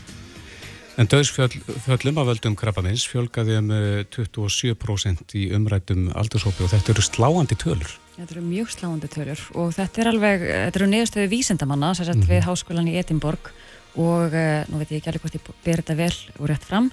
[1.00, 3.72] en döðsfjöllum af völdum krabbamins fjölgaði um
[4.12, 7.96] 27% í umrættum aldurshópi og þetta eru sláandi tölur.
[8.18, 12.20] Þetta eru mjög sláandi tölur og þetta er alveg, þetta eru neðustöðu vísendamanna sem sett
[12.20, 12.36] mm -hmm.
[12.36, 13.54] við háskólan í Edinborg
[13.96, 14.35] og
[14.70, 16.90] nú veit ég ekki alveg hvort ég ber þetta vel og rétt fram.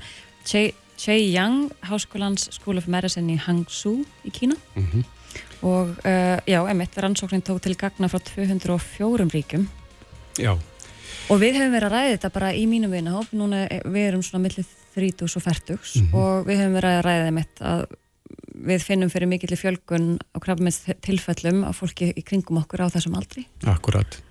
[0.48, 4.56] Chey Yang, háskólans School of Medicine í Hangzhou í Kína.
[4.76, 5.06] Mm -hmm
[5.62, 9.68] og uh, já, emitt, rannsóknin tók til gagna frá 204 ríkum
[10.38, 10.54] Já.
[11.28, 13.32] Og við hefum verið að ræða þetta bara í mínum vinahóp.
[13.36, 16.14] Núna eh, við erum svona millið 30 og 40 mm -hmm.
[16.14, 17.82] og við hefum verið að ræða emitt að
[18.68, 23.18] við finnum fyrir mikill fjölgun á krafmins tilfellum á fólki í kringum okkur á þessum
[23.18, 23.48] aldri.
[23.66, 24.22] Akkurat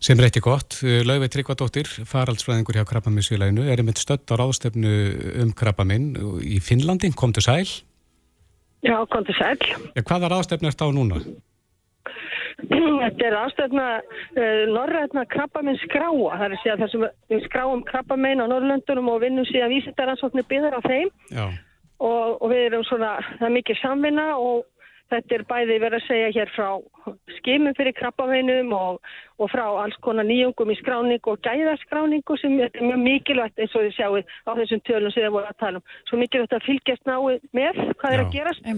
[0.00, 4.96] sem er eitthvað gott, Laufey Tryggvadóttir faraldsfræðingur hjá Krabbaminsvílæginu er einmitt stödd á ráðstefnu
[5.44, 7.68] um Krabbaminn í Finnlandi, kom til sæl
[8.80, 9.60] Já, konti sæl.
[9.94, 11.20] Ja, hvaða ráðstefna er þetta á núna?
[12.60, 16.36] Þetta er ráðstefna uh, norrætna krabbaminn skráa.
[16.36, 20.78] Það er að segja þessum við skráum krabbaminn á Norrlöndunum og vinnum síðan vísindaransóknir byggðar
[20.80, 21.12] á þeim
[22.00, 24.64] og, og við erum svona, það er mikið samvinna og
[25.10, 26.68] Þetta er bæði verið að segja hér frá
[27.38, 29.00] skimum fyrir krabbaveinum og,
[29.42, 33.88] og frá alls konar nýjungum í skráningu og gæðaskráningu sem er mjög mikilvægt eins og
[33.88, 35.90] þið sjáu á þessum tölum sem þið voru að tala um.
[36.10, 38.70] Svo mikilvægt að fylgjast náðu með hvað já, er að gerast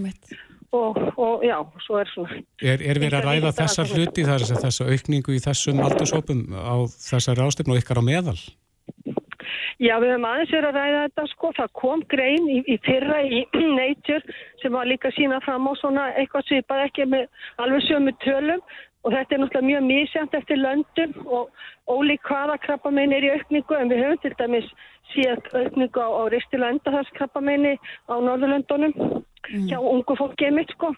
[0.73, 2.41] og, og já, svo er svona...
[2.63, 6.75] Er, er verið að ræða þessar hluti þar þess að aukningu í þessum aldursópum á
[6.89, 8.39] þessari ástöfnu og ykkar á meðal?
[9.81, 13.19] Já, við höfum aðeins verið að ræða þetta sko, það kom grein í, í fyrra
[13.25, 13.43] í
[13.79, 17.29] Nature sem var líka sína fram á svona eitthvað svipað ekki með
[17.63, 18.63] alveg sömu tölum
[19.03, 21.49] og þetta er náttúrulega mjög mísjönd eftir löndum og
[21.91, 24.69] ólík hvaða krabbamein er í aukningu en við höfum til dæmis
[25.11, 27.73] síðan aukningu á, á ristil endaharskrabbameini
[28.07, 29.67] á Norðurlöndunum mm.
[29.67, 30.93] hjá ungu fólki emitt sko.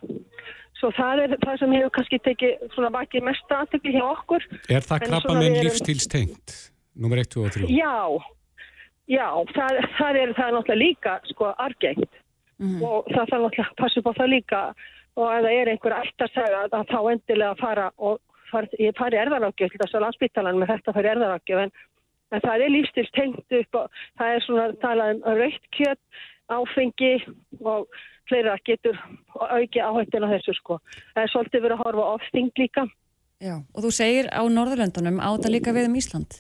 [0.75, 4.47] Svo það er það sem hefur kannski tekið svona vakið mest aðtökli hjá okkur.
[4.69, 6.57] Er það krabbamein lífstílstengt?
[6.95, 7.69] Númer 1, 2 og 3?
[7.73, 7.95] Já,
[9.05, 12.21] Já, það, það, er, það er náttúrulega líka sko argengt
[12.57, 12.79] mm.
[12.81, 14.61] og það þarf náttúrulega að passa upp á það líka
[15.15, 18.17] og ef það er einhver ætt að þá endilega að fara og
[18.51, 21.73] far, ég fari erðarákjöf til þess að landsbyttalan með þetta fari erðarákjöf en,
[22.33, 26.03] en það er lífstil tengt upp og það er svona talað um raukt kjött,
[26.55, 27.13] áfengi
[27.61, 28.97] og fleira getur
[29.35, 30.79] auki áhættin á þessu sko.
[31.13, 32.87] Það er svolítið verið að horfa ofþing líka.
[33.43, 36.39] Já, og þú segir á Norðurlöndunum áta líka við um Ísland?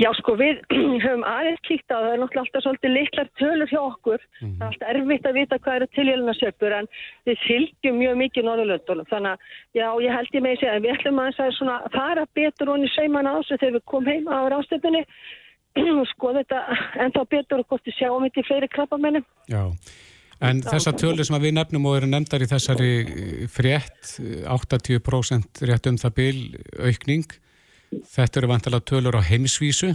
[0.00, 0.60] Já sko við
[1.04, 4.56] höfum aðeins kíkt á það, er náttúrulega alltaf svolítið litlar tölur hjá okkur, mm -hmm.
[4.58, 6.88] það er alltaf erfitt að vita hvað eru tilhjálfnarsjöfur en
[7.26, 9.38] við fylgjum mjög mikið Norðurlöndunum þannig að
[9.80, 12.72] já ég held ég með að segja að við ætlum að það er fara betur
[12.72, 15.02] honni seiman á þessu þegar við komum heim á rástöpunni
[15.74, 16.58] og skoða þetta
[17.04, 19.24] ennþá betur og hvort við sjáum þetta í fleiri krabbamenni.
[19.50, 19.64] Já.
[20.42, 24.16] En þessa tölur sem við nefnum og eru nefndar í þessari frétt,
[24.50, 26.38] 80% rétt um það bil
[26.82, 27.28] aukning,
[27.92, 29.94] Þetta eru vantilega tölur á heimsvísu?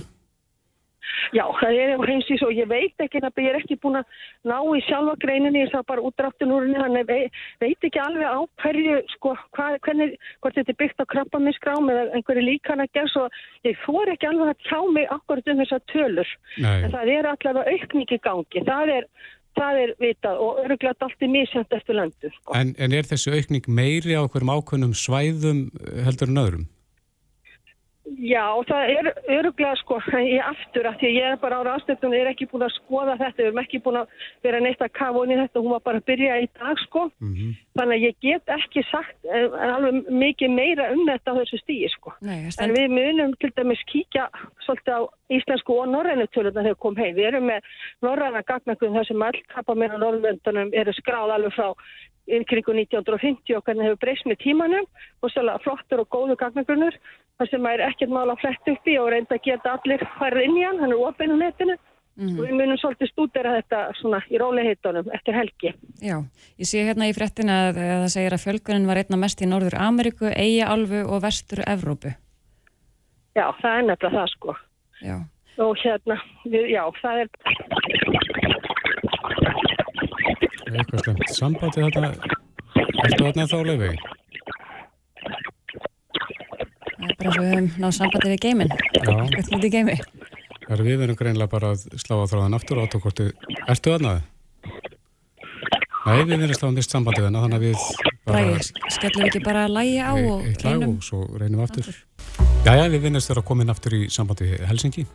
[1.36, 4.20] Já, það er á heimsvísu og ég veit ekki að ég er ekki búin að
[4.50, 8.30] ná í sjálfa greininni, ég sá bara útdraftin úr henni, þannig veit, veit ekki alveg
[8.30, 12.94] á hverju, sko, hvað, hvernig, hvort þetta er byggt á krabbaminskrám eða einhverju líkan að
[12.98, 13.28] gera, svo
[13.68, 16.80] ég fór ekki alveg að tjá mig akkurat um þessar tölur, Nei.
[16.80, 19.08] en það er allavega aukningi gangi, það er,
[19.60, 22.34] það er vitað og öruglega allt er mísjönd eftir landu.
[22.40, 22.58] Sko.
[22.58, 25.66] En, en er þessu aukning meiri á hverjum ákveðnum svæðum
[26.08, 26.68] heldur en öðrum?
[28.18, 32.14] Já, það er öruglega sko í aftur að því að ég er bara á ráðstöfnum
[32.14, 34.94] og er ekki búin að skoða þetta, við erum ekki búin að vera neitt að
[34.98, 37.54] kafa onni þetta, hún var bara að byrja í dag sko, mm -hmm.
[37.78, 41.92] þannig að ég get ekki sagt en, alveg mikið meira um þetta á þessu stíi
[41.94, 42.16] sko.
[42.26, 44.28] Nei, en við munum til dæmis kíkja
[44.66, 47.62] svolítið á íslensku og norrænu töluna þegar við komum heim, við erum með
[48.02, 51.76] norræna gagnakun þar sem all kappa meira norðvöndunum eru skráð alveg frá
[52.30, 54.86] ykringu 1950 og hvernig hefur breyst með tímanum.
[55.22, 56.98] Og svolítið flottur og góðu gagnagrunur
[57.40, 60.44] þar sem er ekkert mála að fletta upp í og reynda að geta allir færð
[60.44, 62.40] inn í hann, hann er ofinn á netinu mm -hmm.
[62.40, 65.74] og við munum svolítið stúdera þetta svona í róliheitunum eftir helgi.
[66.04, 66.18] Já,
[66.60, 69.80] ég sé hérna í frettin að það segir að fjölgunin var einna mest í Norður
[69.80, 72.12] Ameríku, Eija Alfu og Vestur Evrópu.
[73.36, 74.56] Já, það er nefnilega það sko.
[75.02, 75.18] Já.
[75.60, 77.28] Og hérna, við, já, það er
[80.76, 82.14] eitthvað slemt sambandi þetta
[83.04, 84.19] Erstu þarna þá leiði?
[87.20, 90.00] Bara svo við höfum náðu sambandi við geimin eitthvað út í geimi
[90.70, 93.30] er við verðum greinlega bara að slá á þráðan aftur og átökkorti.
[93.72, 94.22] Ertu aðnaði?
[96.06, 97.80] Nei, við verðum sláðum vist sambandi þennan, þannig að við
[98.30, 98.44] bara...
[98.94, 100.52] Skellum við ekki bara að lægi á og reynum?
[100.52, 101.90] Eitt lag og svo reynum við aftur.
[101.90, 102.48] aftur.
[102.70, 105.06] Jæja, við vinnast þér að koma inn aftur í sambandi Helsingi.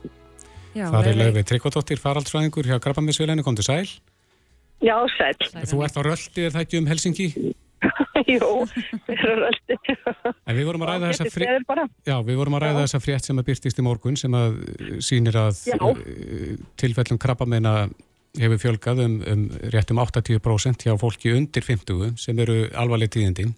[0.74, 3.84] Já, Það er lögvið Tryggvadóttir, faraldsfræðingur hjá Grabamiðsvílæni, kom til sæl.
[4.82, 5.34] Já, sæl.
[5.70, 7.28] Þú ert á röldi, er það ekki um Helsingi?
[8.30, 8.48] Jú,
[9.08, 9.76] við erum röldi.
[10.46, 13.40] En við vorum að ræða þessa frétt, já, við vorum að ræða þessa frétt sem
[13.40, 14.58] að byrtist í morgun sem að
[15.02, 15.78] sínir að já.
[15.80, 17.74] Eh, tilfellum krabbameina
[18.38, 23.50] hefur fjölgað um, um réttum 80% hjá fólki undir 50 sem eru alvarleg tíðindi.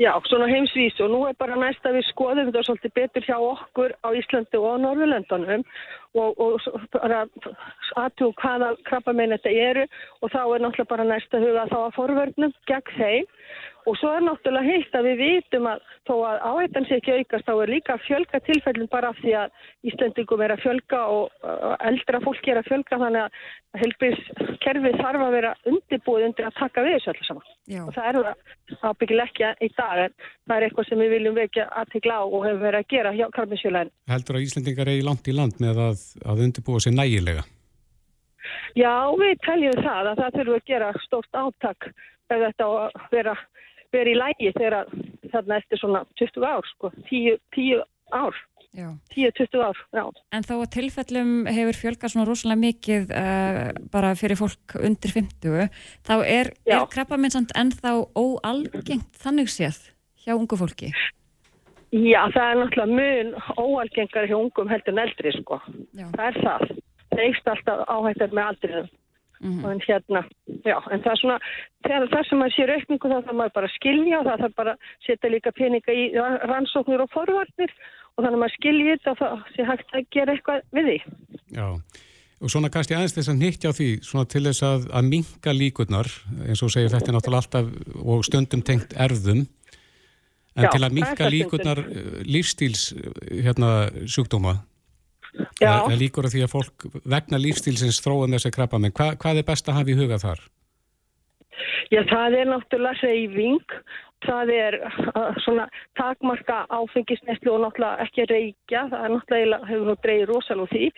[0.00, 3.34] Já, svona heimsvís og nú er bara næst að við skoðum þetta svolítið betur hjá
[3.36, 5.64] okkur á Íslandi og á Norðurlöndunum
[6.18, 7.24] og, og bara
[8.00, 9.86] aðtú hvaða krabba meina þetta eru.
[10.20, 13.28] Og þá er náttúrulega bara næst að huga þá að forvörnum gegn þeim
[13.88, 17.46] Og svo er náttúrulega heilt að við vitum að þó að áhættan sé ekki aukast
[17.46, 19.54] þá er líka að fjölga tilfellin bara af því að
[19.90, 21.46] Íslandingum er að fjölga og
[21.88, 26.84] eldra fólki er að fjölga þannig að helbriðskerfið þarf að vera undirbúið undir að taka
[26.84, 27.52] við þessu öllu saman.
[27.70, 27.82] Já.
[27.86, 28.18] Og það er
[28.90, 32.44] ábyggileg ekki í dag en það er eitthvað sem við viljum vekja aðtegla á og
[32.48, 33.94] hefur verið að gera hjá Karminsjölaðin.
[34.10, 37.46] Heldur að Íslandingar er í langt í land með að, að undirbúa sér nægilega?
[38.78, 41.90] Já, við teljum það að það þurfum að gera stórt áttak
[42.30, 43.40] ef þetta á að
[43.94, 44.92] vera í lægi þegar
[45.32, 47.84] þarna eftir svona 20 ár, sko, 10, 10
[48.16, 48.38] ár.
[48.70, 50.04] 10-20 ár, já.
[50.30, 55.72] En þá að tilfellum hefur fjölgað svona rosalega mikið uh, bara fyrir fólk undir 50,
[56.06, 59.80] þá er, er krabbaminsand ennþá óalgengt þannig séð
[60.22, 60.92] hjá ungu fólki?
[61.90, 65.58] Já, það er náttúrulega mun óalgengar hjá ungum heldur en eldri, sko.
[65.90, 66.06] Já.
[66.14, 66.66] Það er það.
[67.10, 68.90] Það eitt alltaf áhættar með aldrinum.
[69.40, 69.70] Mm -hmm.
[69.72, 70.20] en hérna,
[70.68, 71.38] já, en það er svona
[71.86, 74.54] þegar það sem maður sér aukningu þá þarf maður bara að skilja og það þarf
[74.60, 76.04] bara að setja líka peninga í
[76.50, 77.72] rannsóknir og forvarnir
[78.16, 80.98] og þannig að maður skilji þetta það sé hægt að gera eitthvað við því
[81.56, 81.66] Já,
[82.40, 85.56] og svona kannski aðeins þess að nýttja á því svona til þess að, að minga
[85.56, 86.08] líkurnar
[86.44, 87.66] eins og segir þetta er náttúrulega alltaf
[88.04, 89.46] og stundum tengt erðum
[90.56, 92.90] en já, til að minga líkurnar eh, lífstíls
[93.30, 94.58] hérna sjúkdóma
[95.60, 99.46] Það líkur að því að fólk vegna lífstílsins þróum þessi krabba, menn Hva, hvað er
[99.46, 100.42] best að hafa í huga þar?
[101.90, 103.74] Já, það er náttúrulega reyfing,
[104.26, 105.66] það er uh, svona
[105.98, 110.90] takmarka áfengisnestlu og náttúrulega ekki reykja, það er náttúrulega, hefur nú dreyið rosalega því.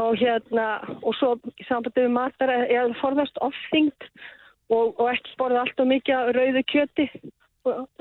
[0.00, 0.66] Og hérna,
[1.04, 1.34] og svo
[1.68, 4.06] sambandið við matar er forðast ofþyngd
[4.72, 7.06] og, og ekki borða allt og mikið rauðu kjöti.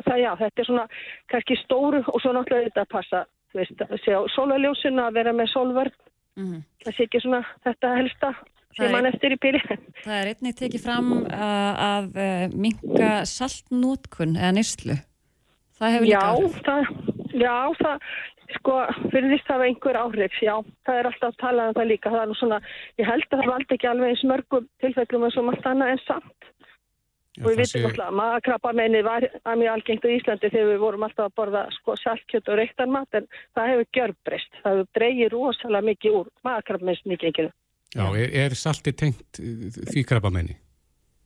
[0.08, 0.86] Það já, þetta er svona
[1.34, 5.36] kannski stóru og svo náttúrulega þetta að passa þú veist, að sjá sólaljósuna að vera
[5.36, 6.00] með sólvörn.
[6.40, 6.64] Mm -hmm.
[6.86, 8.34] það sé ekki svona þetta helsta
[8.78, 9.60] sem mann eftir í píli
[10.06, 14.96] Það er einnig tekið fram uh, að uh, minga saltnótkun eða nýrslu
[15.76, 16.62] það hefur líka áhrif.
[16.68, 16.84] það,
[17.32, 18.06] Já, það
[18.58, 18.78] sko,
[19.12, 20.54] fyrir því það var einhver áhrif já,
[20.88, 22.12] það er alltaf að tala um það líka.
[22.12, 22.60] Það er nú svona,
[23.00, 26.02] ég held að það valdi ekki alveg eins mörgum tilfellum eins og maður stanna en
[26.06, 26.51] samt
[27.32, 30.82] Já, og við vitum alltaf að maðakrabba meini var mjög algengt á Íslandi þegar við
[30.82, 35.32] vorum alltaf að borða sko saltkjöt og reyktarmat en það hefur gjörbreyst, það hefur dreyið
[35.32, 37.48] rosalega mikið úr maðakrabba meins mikið
[37.92, 40.58] Já, er, er salti tengt því krabba meini?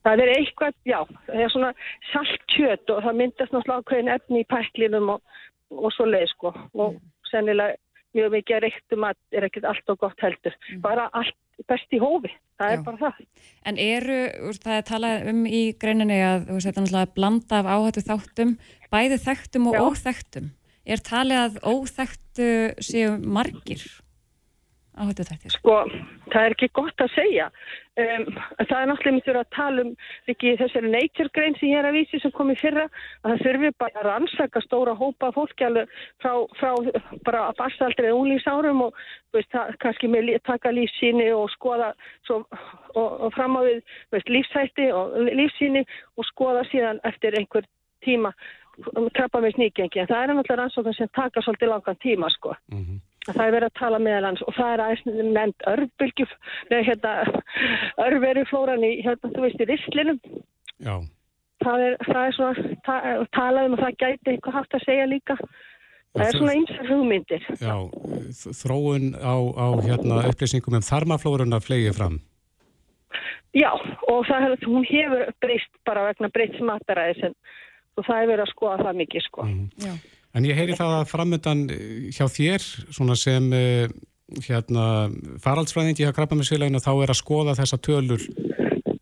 [0.05, 1.71] Það er eitthvað, já, það er svona
[2.11, 5.37] saltkjöt og það myndast náttúrulega ákveðin efni í pæklinum og,
[5.73, 6.99] og svo leið sko og
[7.31, 7.77] sennilega
[8.15, 10.82] mjög mikið reyktumat er ekkert allt og gott heldur, mm.
[10.84, 11.36] bara allt
[11.69, 12.75] best í hófi, það Já.
[12.75, 13.19] er bara það.
[13.69, 14.19] En eru,
[14.63, 18.56] það er talað um í greininni að þú veist þetta náttúrulega blanda af áhættu þáttum,
[18.91, 19.84] bæði þekktum og Já.
[19.86, 20.49] óþekktum.
[20.86, 22.49] Er talið að óþekktu
[22.84, 23.86] séu margir?
[24.97, 25.51] Áhættu þetta?
[25.53, 25.75] Sko,
[26.31, 27.49] það er ekki gott að segja.
[27.95, 28.25] Um,
[28.60, 29.91] það er náttúrulega mjög að tala um
[30.31, 32.89] ekki þessari nature grein sem ég er að vísi sem kom í fyrra
[33.23, 36.73] að það þurfi bara að rannsaka stóra hópa fólki alveg frá, frá
[37.27, 38.99] bara að barsaldri eða úlísárum og
[39.31, 41.93] veist, það, kannski með taka lífsíni og skoða
[42.27, 42.41] svo,
[42.99, 43.79] og, og fram á við
[44.12, 45.86] veist, lífsætti og lífsíni
[46.19, 47.63] og skoða síðan eftir einhver
[48.03, 48.36] tíma
[49.15, 52.55] krabba með sníkengi en það er náttúrulega rannsókn sem taka svolítið langan tíma sko.
[52.67, 52.99] Mm -hmm.
[53.25, 56.33] Það er verið að tala meðal hans og það er aðeins nefnd örbylgjuf,
[56.69, 57.13] neða hérna
[58.06, 60.19] örveruflóran í, hérna þú veist, í rislinum.
[60.85, 60.95] Já.
[61.65, 62.97] Það er, það er svona, ta
[63.33, 65.37] talað um að það gæti eitthvað haft að segja líka.
[66.15, 67.47] Og það er svona einsar hugmyndir.
[67.60, 67.75] Já,
[68.62, 72.19] þróun á, á hérna upplýsingum um þarmaflórun að flegið fram.
[73.56, 73.71] Já,
[74.12, 77.33] og það er, hún hefur breyst bara vegna breyts mataræðis
[77.95, 79.45] og það er verið að skoða það mikið sko.
[79.47, 79.67] Mm.
[79.79, 79.93] Já.
[80.36, 83.88] En ég heyri það að framöndan eh, hjá þér, svona sem eh,
[84.46, 85.08] hérna,
[85.44, 88.23] faraldsfræðingi hjá Krabbaminsfélaginu, þá er að skoða þessa tölur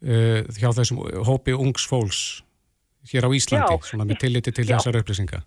[0.03, 2.21] uh, hjá þessum hópi ungs fólks
[3.07, 3.87] hér á Íslandi, Já.
[3.87, 4.75] svona með tilliti til Já.
[4.75, 5.41] þessar upplýsinga.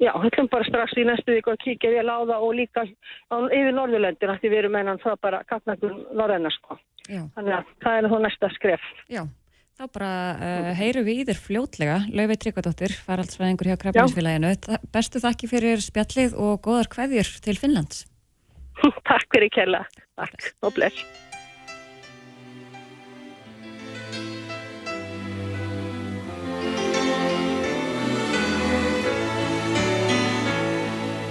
[0.00, 3.36] já, höllum bara strax í næstu viku að kíkja vel á það og líka á,
[3.46, 6.76] yfir Norðurlöndin því við erum enn það bara kaknakur Norðurna sko.
[7.08, 8.84] Þannig að það er þá næsta skref.
[9.12, 9.22] Já,
[9.74, 11.98] þá bara uh, heyru við í þér fljótlega.
[12.14, 14.54] Laufey Tryggvadóttir, faraldsfræðingur hjá Krafninsfélaginu.
[14.94, 18.04] Bestu þakki fyrir spjallið og góðar kveðjur til Finnlands.
[19.10, 19.84] Takk fyrir kella.
[20.18, 21.04] Takk og bless.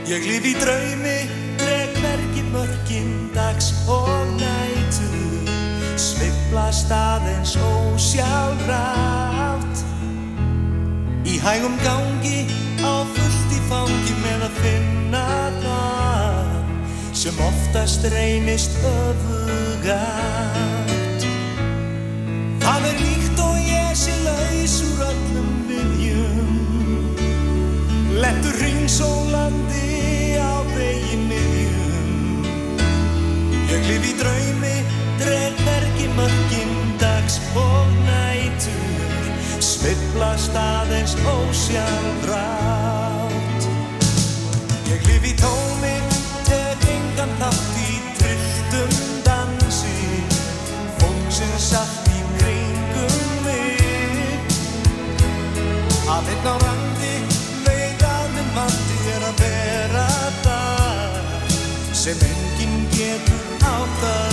[0.04, 1.16] Ég lif í draumi,
[1.58, 4.53] dreg verki mörgin dags og nætu
[6.54, 9.82] Svibla staðins ósjálfrátt.
[11.26, 12.46] Í hægum gangi,
[12.78, 16.54] á fullt í fangi með að finna það
[17.18, 19.90] Sem oftast reynist öfugátt
[22.62, 26.54] Það er líkt og ég sé laus úr öllum viðjum
[28.22, 32.46] Lettur ringsólandi á vegi miðjum.
[33.74, 34.33] Ég lif í draumi,
[39.84, 41.82] Svipplast aðeins ósjálfrátt.
[44.88, 45.92] Ég lif í tómi,
[46.48, 48.94] teg engan þátt í trilltum
[49.28, 50.24] dansi.
[51.02, 54.48] Fólksins allt í kringum mig.
[56.16, 57.12] Að einn á randi
[58.56, 60.08] vandi er að vera
[60.46, 61.52] það
[61.92, 64.33] sem enginn getur átt að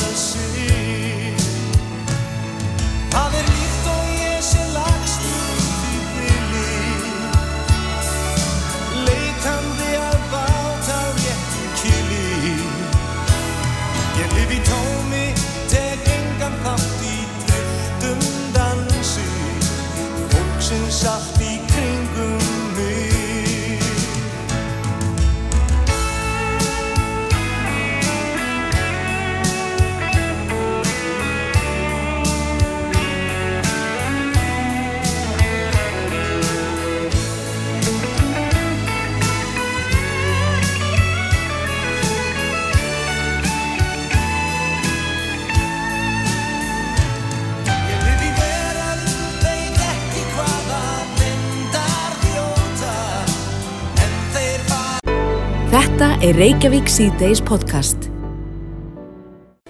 [56.20, 58.10] er Reykjavík C-Days podcast.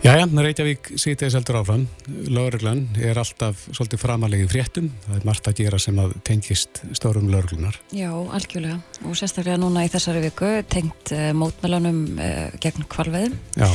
[0.02, 1.84] Jæja, Reykjavík C-Days heldur áfram.
[2.26, 4.88] Lörglann er alltaf svolítið framalegi fréttum.
[5.04, 7.78] Það er margt að gera sem að tengist stórum lörglunar.
[7.94, 8.80] Já, algjörlega.
[9.04, 13.38] Og sérstaklega núna í þessari viku tengt uh, mótmælanum uh, gegn kvalveðum.
[13.54, 13.70] Já.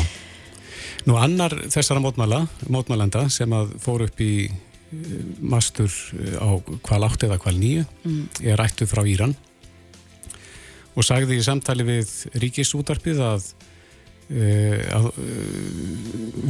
[1.07, 4.49] Nú annar þessara mótmæla, mótmælanda sem að fór upp í
[5.39, 5.91] mastur
[6.43, 8.23] á kval 8 eða kval 9 mm.
[8.51, 9.33] er ættu frá Íran
[10.95, 13.49] og sagði í samtali við ríkisútarpið að,
[14.31, 15.19] uh, að uh,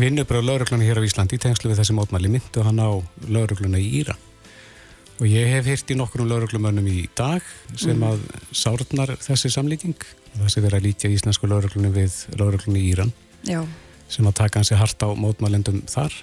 [0.01, 2.89] vinnubröð laurugluna hér á Íslandi í tengslu við þessi mótmæli myndu hann á
[3.27, 4.17] laurugluna í Íra
[5.15, 8.07] og ég hef hýrt í nokkur lauruglumönnum í dag sem mm.
[8.09, 9.95] að sárnar þessi samlíking.
[10.35, 13.13] Þessi verið að lítja íslensku lauruglunni við lauruglunni í Íran.
[13.45, 13.61] Já.
[14.09, 16.13] sem að taka hansi hart á mótmælendum þar.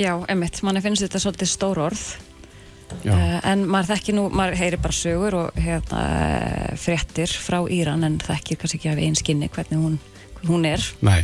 [0.00, 2.04] Já, emitt, manni finnst þetta svolítið stór orð
[3.08, 6.04] uh, en maður þekki nú, maður heyri bara sögur og hérna
[6.80, 10.00] fréttir frá Íran en þekkir kannski ekki af einskinni hvernig hún,
[10.48, 10.84] hún er.
[11.04, 11.22] Nei,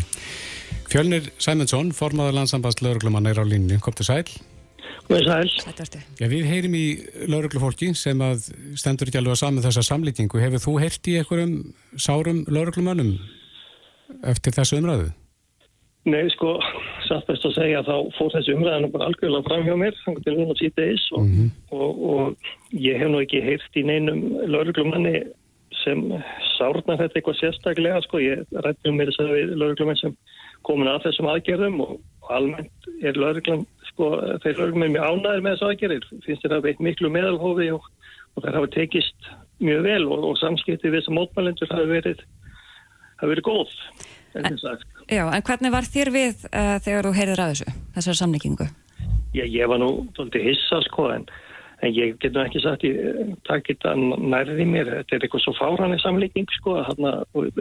[0.88, 4.24] Fjölnir Sæmundsson formadur landsambands lauruglumann er á línni, kom til sæl?
[5.08, 6.84] Já, við heyrim í
[7.28, 10.40] lauruglufólki sem að stendur ekki alveg að saman þessa samlíkingu.
[10.42, 11.54] Hefur þú heyrt í einhverjum
[11.96, 13.14] sárum lauruglumannum
[14.28, 15.08] eftir þessu umræðu?
[16.09, 16.54] Nei, sko,
[17.04, 20.36] satt best að segja þá fór þessi umræðinu bara algjörlega fram hjá mér þannig til
[20.38, 21.50] núna síðdeis og, mm -hmm.
[21.76, 25.22] og, og ég hef nú ekki heyrt í neinum lauruglumanni
[25.82, 26.00] sem
[26.56, 30.16] sárnar þetta eitthvað sérstaklega, sko, ég rætti um mér þess að við lauruglumann sem
[30.66, 31.94] komin að þessum aðgerðum og,
[32.24, 34.11] og almennt er lauruglan, sko,
[34.44, 38.59] þeir lauruglumann mjög ánæður með þessu aðgerðir, finnst þér að veit miklu meðalhófi og þeir
[38.59, 42.22] hafa tekist mjög vel og samskipti við þessum mótmælendur hafi verið,
[43.20, 43.74] hafi verið góð.
[44.38, 44.59] En,
[45.11, 48.68] já, en hvernig var þér við uh, þegar þú heyrðir að þessu, þessar samlíkingu?
[49.36, 51.26] Já, ég var nú svolítið hissa sko, en,
[51.84, 55.54] en ég get nú ekki sagt ég takk þetta nærði mér þetta er eitthvað svo
[55.59, 57.14] fárannig samlíking sko, hana,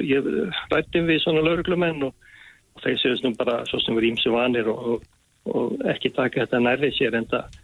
[0.04, 0.32] ég
[0.72, 2.34] rætti við svona lauruglumenn og,
[2.76, 5.08] og þeir séðast nú bara svo sem við rýmsum vanir og, og,
[5.54, 7.60] og ekki taka þetta nærði sér en það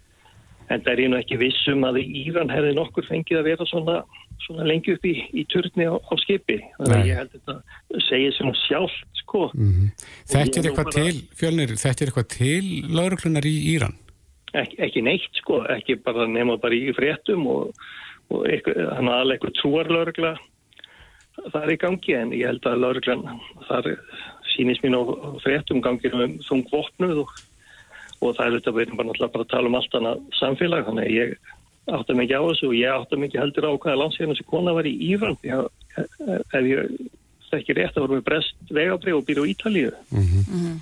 [0.73, 4.01] en það er nú ekki vissum að Íran hefði nokkur fengið að vera svona
[4.43, 8.05] svona lengi upp í, í turni á, á skipi þannig að ég held að þetta
[8.07, 9.91] segir svona sjálft sko mm -hmm.
[10.33, 10.95] Þetta er eitthvað bara...
[10.99, 12.65] til, fjölnir, þetta er eitthvað til
[12.97, 13.97] lauruglunar í Íran?
[14.53, 17.71] Ek, ekki neitt sko, ekki bara nema bara í fréttum og,
[18.29, 20.33] og hann aðlega eitthvað trúarlaurugla
[21.51, 23.23] það er í gangi en ég held að lauruglan
[23.67, 23.95] þar
[24.53, 25.01] sínist mín á
[25.41, 27.33] fréttum gangir um þungvopnuð og,
[28.23, 31.09] og það er þetta verið bara náttúrulega bara að tala um allt annað samfélag þannig
[31.09, 31.35] að ég
[31.97, 34.87] áttum ekki á þessu og ég áttum ekki heldur á hvaða landsíðan þessi kona var
[34.87, 36.95] í Íran ef ég
[37.51, 40.81] þekki rétt að voru með brest vegabrið og býra á Ítalíu mm -hmm.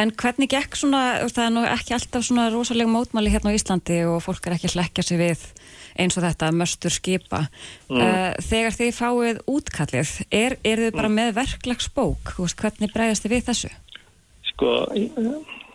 [0.00, 3.98] En hvernig gekk svona, það er nú ekki alltaf svona rosalega mótmæli hérna á Íslandi
[4.08, 5.42] og fólk er ekki að hlekja sig við
[5.98, 7.42] eins og þetta möstur skipa.
[7.90, 7.98] Mm.
[7.98, 11.18] Uh, þegar þið fáið útkallið, er, er þið bara mm.
[11.20, 12.34] með verklagsbók?
[12.62, 13.72] Hvernig bregðast þið við þessu?
[14.52, 14.70] Sko,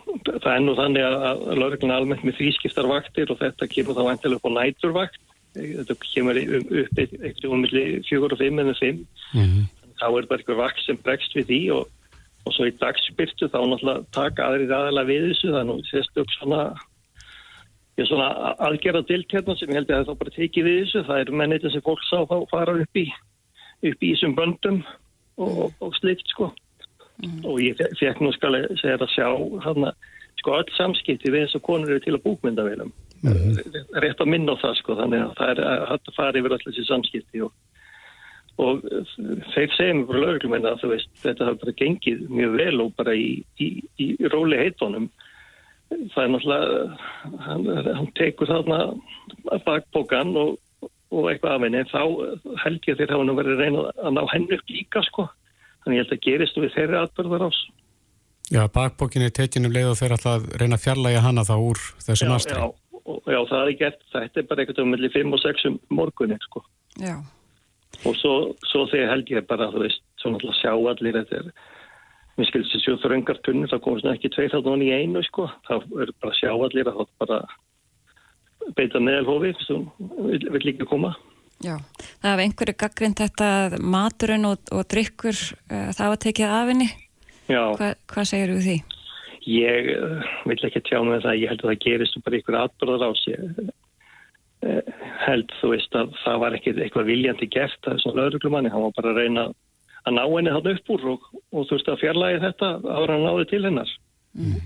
[0.06, 4.50] það er nú þannig að lauruglan almennt með þrískiptarvaktir og þetta kemur þá endilega upp
[4.50, 5.22] á næturvakt.
[5.56, 7.66] Þetta kemur upp eitthvað um
[8.06, 9.04] fjögur og fimm en fimm.
[9.32, 9.62] Mm.
[9.96, 11.86] Þá er bara eitthvað vakt sem bregst við því og
[12.46, 16.34] og svo í dagspyrtu þá náttúrulega taka aðrið aðalega við þessu það er nú sérstök
[16.36, 16.60] svona,
[17.98, 18.28] svona
[18.68, 21.66] aðgerða diltjarnar sem ég held að það þá bara tekið við þessu það er mennið
[21.74, 23.06] sem fólk sá þá fara upp í
[23.86, 24.78] upp í þessum böndum
[25.42, 26.52] og, og slikt sko
[27.22, 27.40] mm.
[27.44, 29.28] og ég fekk nú skal segja að sjá
[29.66, 29.92] hana,
[30.40, 32.92] sko öll samskipti við þess að konur eru til að búkmynda velum
[33.22, 33.62] mm.
[34.02, 35.62] rétt að minna á það sko þannig að það er
[35.94, 37.54] að fara yfir allir þessi samskipti og
[38.56, 38.84] og
[39.52, 43.12] þeir segja mér bara lögurlumenn að veist, þetta hafa bara gengið mjög vel og bara
[43.12, 43.66] í, í,
[44.00, 45.10] í róli heitónum
[46.14, 47.66] það er náttúrulega hann,
[47.98, 48.78] hann tekur þarna
[49.66, 50.56] bakbókan og,
[51.12, 52.00] og eitthvað af henni en þá
[52.64, 55.28] held ég þeir hafa nú verið reyna að ná hennu upp líka sko
[55.86, 57.60] þannig ég held að gerist við þeirri atbyrðar ás
[58.46, 61.80] Já, bakbókin er tekinum leið og þeir alltaf reyna að fjalla í hana þá úr
[62.04, 62.66] þessum aðstæð já,
[63.06, 65.64] já, það er gert, þetta er bara eitthvað um mellir 5 og 6
[65.98, 66.62] morgunir sko.
[67.02, 67.16] Já.
[68.06, 68.34] Og svo,
[68.70, 71.50] svo þegar held ég bara þú veist, svo náttúrulega sjá allir þetta er,
[72.36, 75.48] mér skilst þessi sjóð þröngar tunnir, þá komast það ekki tveir þáttan í einu sko,
[75.66, 75.74] þá
[76.04, 77.40] er bara sjá allir að það bara
[78.78, 81.16] beita meðalhofi, sem vil, vil líka koma
[81.64, 81.78] Já,
[82.20, 83.48] það hefði einhverju gaggrind þetta
[83.80, 86.90] maturinn og, og drikkur uh, það var tekið af henni.
[87.46, 88.76] Hva, hvað segir þú því?
[89.46, 93.06] Ég uh, vil ekki tjá með það, ég held að það gerist bara ykkur atbyrðar
[93.08, 93.72] á sig
[94.64, 94.94] Eh,
[95.26, 98.94] held þú veist að það var ekkert eitthvað viljandi gert að þessum lauruglumanni, hann var
[98.96, 99.44] bara að reyna
[100.06, 103.26] að ná henni hann upp úr og, og þú veist að fjarlægi þetta ára hann
[103.26, 103.92] náði til hennar.
[104.36, 104.56] Mm.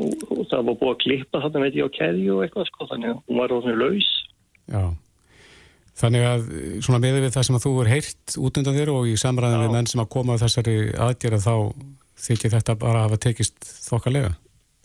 [0.00, 2.88] og, og það var búið að klippa þarna veit ég á keði og eitthvað sko
[2.92, 4.10] þannig að hún var orðinu laus.
[4.66, 4.82] Já,
[5.96, 6.48] þannig að
[6.84, 9.62] svona meðið við það sem að þú er heyrt út undan þér og í samræðin
[9.64, 10.74] við menn sem að koma á þessari
[11.06, 11.54] aðgjara þá
[12.26, 14.34] þykir þetta bara að hafa tekist þokkalega?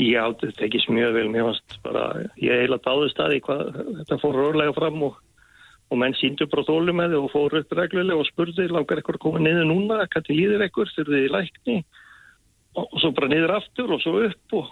[0.01, 2.05] Já, þetta tekist mjög vel, mér fannst bara,
[2.41, 3.65] ég heila báði staði hvað
[3.99, 5.19] þetta fór rörlega fram og,
[5.91, 9.19] og menn síndu bara þólu með þið og fór upp reglulega og spurði, langar eitthvað
[9.19, 11.77] að koma niður núna, hvað til líður eitthvað, þurfið í lækni?
[12.71, 14.71] Og, og svo bara niður aftur og svo upp og,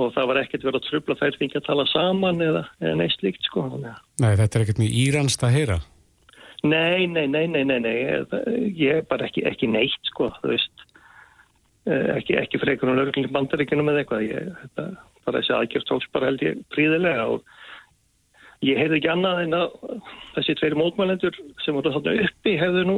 [0.00, 3.16] og það var ekkert verið að tröfla þær ekki að tala saman eða, eða neitt
[3.18, 3.66] slíkt sko.
[3.76, 5.78] Nei, þetta er ekkert mjög íranst að heyra?
[6.62, 7.96] Nei, nei, nei, nei, nei, nei,
[8.78, 10.86] ég er bara ekki, ekki neitt sko, þú veist.
[11.90, 14.84] Eh, ekki, ekki frekar um lögurklingin bandaríkinu með eitthvað ég, þetta,
[15.26, 17.42] bara þessi aðgjörð tóks bara held ég príðilega og
[18.62, 19.72] ég heyrði ekki annað en að
[20.36, 22.96] þessi tveiri mótmælendur sem voru þarna uppi hefðu nú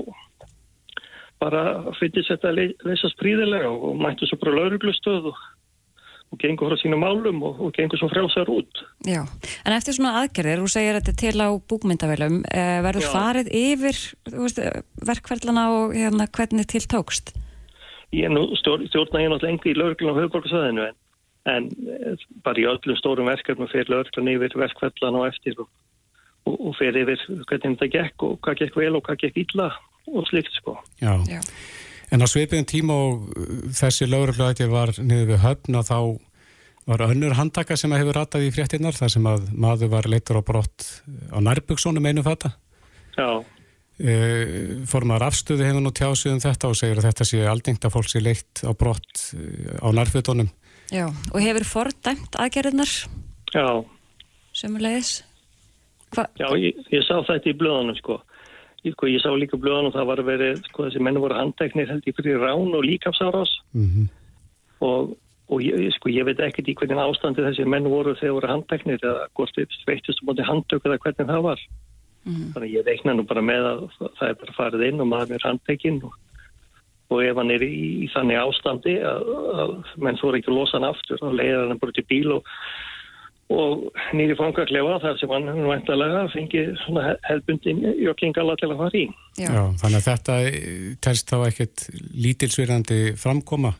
[1.41, 1.63] bara
[1.97, 5.41] fyndist þetta að leysast príðilega og mættu svo bara lögurklustöð og,
[6.35, 9.23] og gengur frá sínum málum og, og gengur svo frjálsar út Já,
[9.65, 14.03] en eftir svona aðgerðir, þú segir þetta til á búkmyndavelum, eh, verður farið yfir
[14.35, 14.61] veist,
[15.07, 17.35] verkverðlana og hérna, hvernig til tókst?
[18.15, 20.99] ég nú stjórna ég náttúrulega engi í lauruglun á höfuborgarsvæðinu en,
[21.55, 25.71] en eh, bara í öllum stórum verkefnum fyrir lauruglun yfir verkfellan og eftir og,
[26.47, 29.73] og, og fyrir yfir hvernig þetta gekk og hvað gekk vel og hvað gekk illa
[30.05, 30.77] og slikt sko.
[31.01, 31.17] Já.
[31.31, 31.41] Já.
[32.15, 35.99] En á sveipiðin tíma og uh, þessi laurugluættir var niður við höfna þá
[36.85, 40.43] var önnur handtaka sem hefur ratað í fréttinnar þar sem að maður var leitur á
[40.45, 40.85] brott
[41.33, 42.53] á nærbyggsónum einu fata.
[43.17, 43.43] Já.
[43.95, 47.95] Uh, formar afstöðu hefur nú tjásið um þetta og segir að þetta sé aldingt að
[47.95, 50.51] fólk sé leitt á brott uh, á nærfötunum.
[50.93, 52.91] Já, og hefur fordæmt aðgerðinar
[53.55, 53.69] Já.
[54.55, 55.23] Sumulegis
[56.15, 58.19] Já, ég, ég sá þetta í blöðanum sko
[58.93, 62.17] sko, ég sá líka blöðanum það var verið, sko þessi menn voru handteknir held ég
[62.19, 64.07] fyrir rán og líkafsárás mm -hmm.
[64.81, 65.17] og,
[65.49, 69.01] og ég, sko ég veit ekkert í hvernig ástandi þessi menn voru þegar voru handteknir
[69.01, 71.61] eða hvort þið veittist um átti handtök eða hvernig það var
[72.25, 72.53] Mm.
[72.55, 75.45] Þannig ég veikna nú bara með að það er bara farið inn og maður er
[75.45, 76.15] handtekinn og,
[77.13, 79.29] og ef hann er í, í þannig ástandi að,
[79.61, 79.75] að
[80.07, 82.49] menn þú er ekki að losa hann aftur og leiðar hann bara til bíl og,
[83.53, 83.85] og
[84.17, 86.71] nýri fangaklefa þar sem hann væntalega fengið
[87.29, 89.05] hefðbundin jöklingala til að fara í.
[89.37, 89.49] Já.
[89.51, 90.37] Já, þannig að þetta
[91.05, 91.87] telst þá ekkert
[92.25, 93.75] lítilsverðandi framkoma?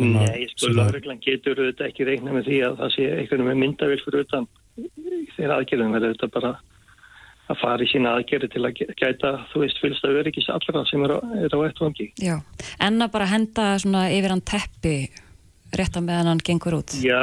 [0.00, 3.98] Nei, sko, lauruglan getur þetta ekki reikna með því að það sé eitthvað með myndavill
[4.00, 4.46] fyrir utan
[5.36, 6.52] þeirra aðgjörðum verður þetta bara
[7.52, 11.12] að fara í sína aðgerri til að gæta, þú veist, fylgsta öryggis allra sem er
[11.12, 12.08] á, er á ettvangi.
[12.22, 12.38] Já,
[12.80, 14.96] en að bara henda svona yfir hann teppi
[15.78, 16.96] rétt að meðan hann gengur út.
[17.04, 17.20] Já,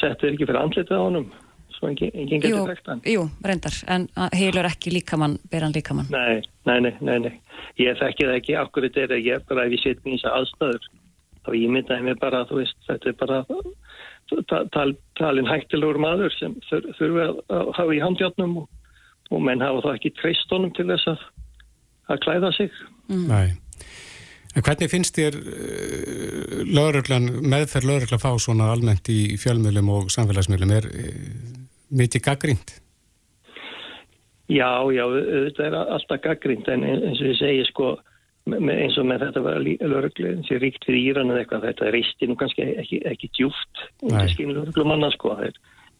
[0.00, 1.28] settur ekki fyrir andlitið á honum,
[1.76, 3.04] svo enginn engin getur þekkt hann.
[3.08, 6.10] Jú, reyndar, en heilur ekki líkamann, ber hann líkamann.
[6.12, 7.32] Nei, nei, nei, nei, nei.
[7.80, 10.20] Ég þekki það ekki, akkur þetta er að ég bara ef ég set mér í
[10.20, 10.90] þess aðstæður,
[11.42, 13.42] þá ég myndaði mig bara, þú veist, þetta er bara
[14.72, 18.70] tal, talin hættilegur maður sem þurfi að hafa í handjátnum og
[19.32, 21.26] og menn hafa það ekki treyst honum til þess að,
[22.12, 22.80] að klæða sig.
[23.08, 23.26] Mm.
[23.30, 23.46] Nei.
[24.52, 30.74] En hvernig finnst þér uh, lögreglan, meðferð lögreglan fá svona almennt í fjölmjölum og samfélagsmjölum?
[30.76, 31.26] Er uh,
[31.92, 32.76] mikið gaggrínt?
[34.52, 35.04] Já, já,
[35.48, 37.94] þetta er alltaf gaggrínt en eins og ég segi sko
[38.52, 41.94] eins og með þetta var lögreglu sem er ríkt fyrir Íran eða eitthvað, þetta er
[41.94, 45.36] reisti nú kannski ekki, ekki djúft undir skinn lögreglumanna sko,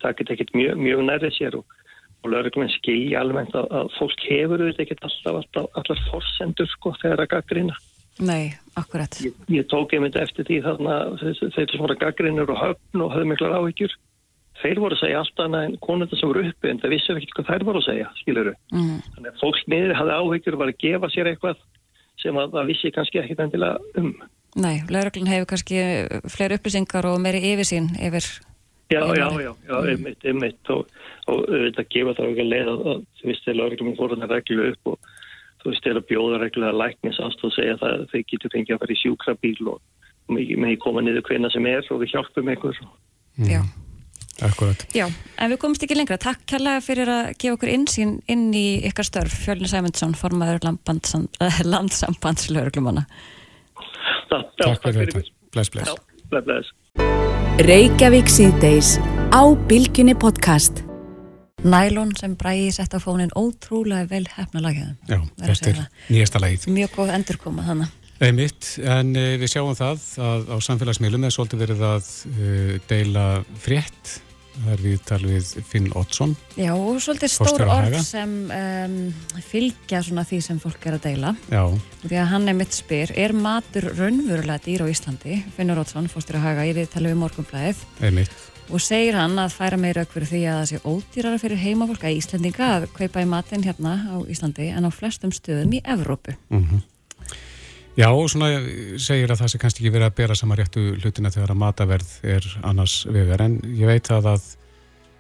[0.03, 1.79] það getur ekkert mjög, mjög nærið sér og
[2.23, 6.95] og lauruglumenn skilji almennt að, að fólk hefur auðvitað ekkert alltaf, alltaf allar forsendur sko
[7.01, 7.79] þegar að gaggrina.
[8.23, 9.19] Nei, akkurat.
[9.25, 13.31] Ég, ég tók einmitt eftir því þarna þeir sem voru gaggrinur og höfn og höfðu
[13.33, 13.97] miklar áhyggjur.
[14.63, 17.35] Þeir voru að segja allt annað en konundar sem voru uppi en það vissu ekki
[17.39, 18.53] hvað þær voru að segja, skiluru.
[18.71, 19.01] Mm.
[19.17, 21.67] Þannig að fólk niður hafði áhyggjur og var að gefa sér eitthvað
[22.23, 24.15] sem að það vissi kannski ekkit endilega um.
[24.63, 25.83] Nei, lauruglun hefur kannski
[26.31, 28.29] fleiri upplýsingar og meiri yfirsýn yfir
[28.93, 30.89] Já, já, já, já, einmitt, einmitt og,
[31.33, 34.67] og þetta gefa það ekki að leiða að þú veist, þegar fór hann að reglu
[34.69, 35.13] upp og
[35.63, 38.95] þú veist, þegar bjóða reglulega læknisast og segja það að þeir getur fengið að fara
[38.95, 39.79] í sjúkrabíl og
[40.33, 42.83] með koma niður hvena sem er og við hjálpum einhver.
[43.39, 43.49] Mm.
[43.51, 43.63] Já.
[44.43, 44.81] Akkurat.
[44.97, 45.05] Já,
[45.39, 46.19] en við komumst ekki lengra.
[46.19, 50.65] Takk kærlega fyrir að gefa okkur insýn inn í ykkar störf, Fjölin Sæmundsson, formaður
[51.69, 53.05] landsambandsluðurglumana.
[54.33, 55.27] Takk fyrir þetta.
[55.53, 55.93] Bless, bless.
[55.93, 56.73] Já, bless, bless.
[57.63, 58.97] Reykjavík síðdeis
[59.31, 60.83] á Bilginni podcast
[61.63, 65.77] Nælon sem bræði sett á fónin ótrúlega vel hefna lagjaðum Já, þetta er
[66.11, 66.67] nýjasta lagið.
[66.75, 67.93] Mjög góð endurkoma þannig
[68.23, 73.25] Einmitt, en uh, við sjáum það að á samfélagsmiðlum er svolítið verið að uh, deila
[73.63, 74.13] frétt.
[74.53, 78.99] Það er við tal við Finn Ottsson Já, og svolítið stór orð sem um,
[79.49, 81.33] fylgja svona því sem fólk er að deila.
[81.49, 81.63] Já.
[82.05, 85.41] Því að hann er mitt spyr, er matur raunverulega dýr á Íslandi?
[85.57, 89.57] Finnur Ottsson, fórstur að haga, ég við tala um morgunblæðið Einmitt Og segir hann að
[89.57, 93.29] færa meira aukveru því að það sé ódýrara fyrir heimafólk að Íslandinga að kaupa í
[93.29, 96.83] matin hérna á Íslandi en á flestum stöðum í Evrópu mm -hmm.
[97.93, 98.47] Já, og svona
[98.97, 102.13] segir að það sé kannski ekki verið að bera sama réttu hlutina þegar að mataverð
[102.25, 104.47] er annars vegar, en ég veit að að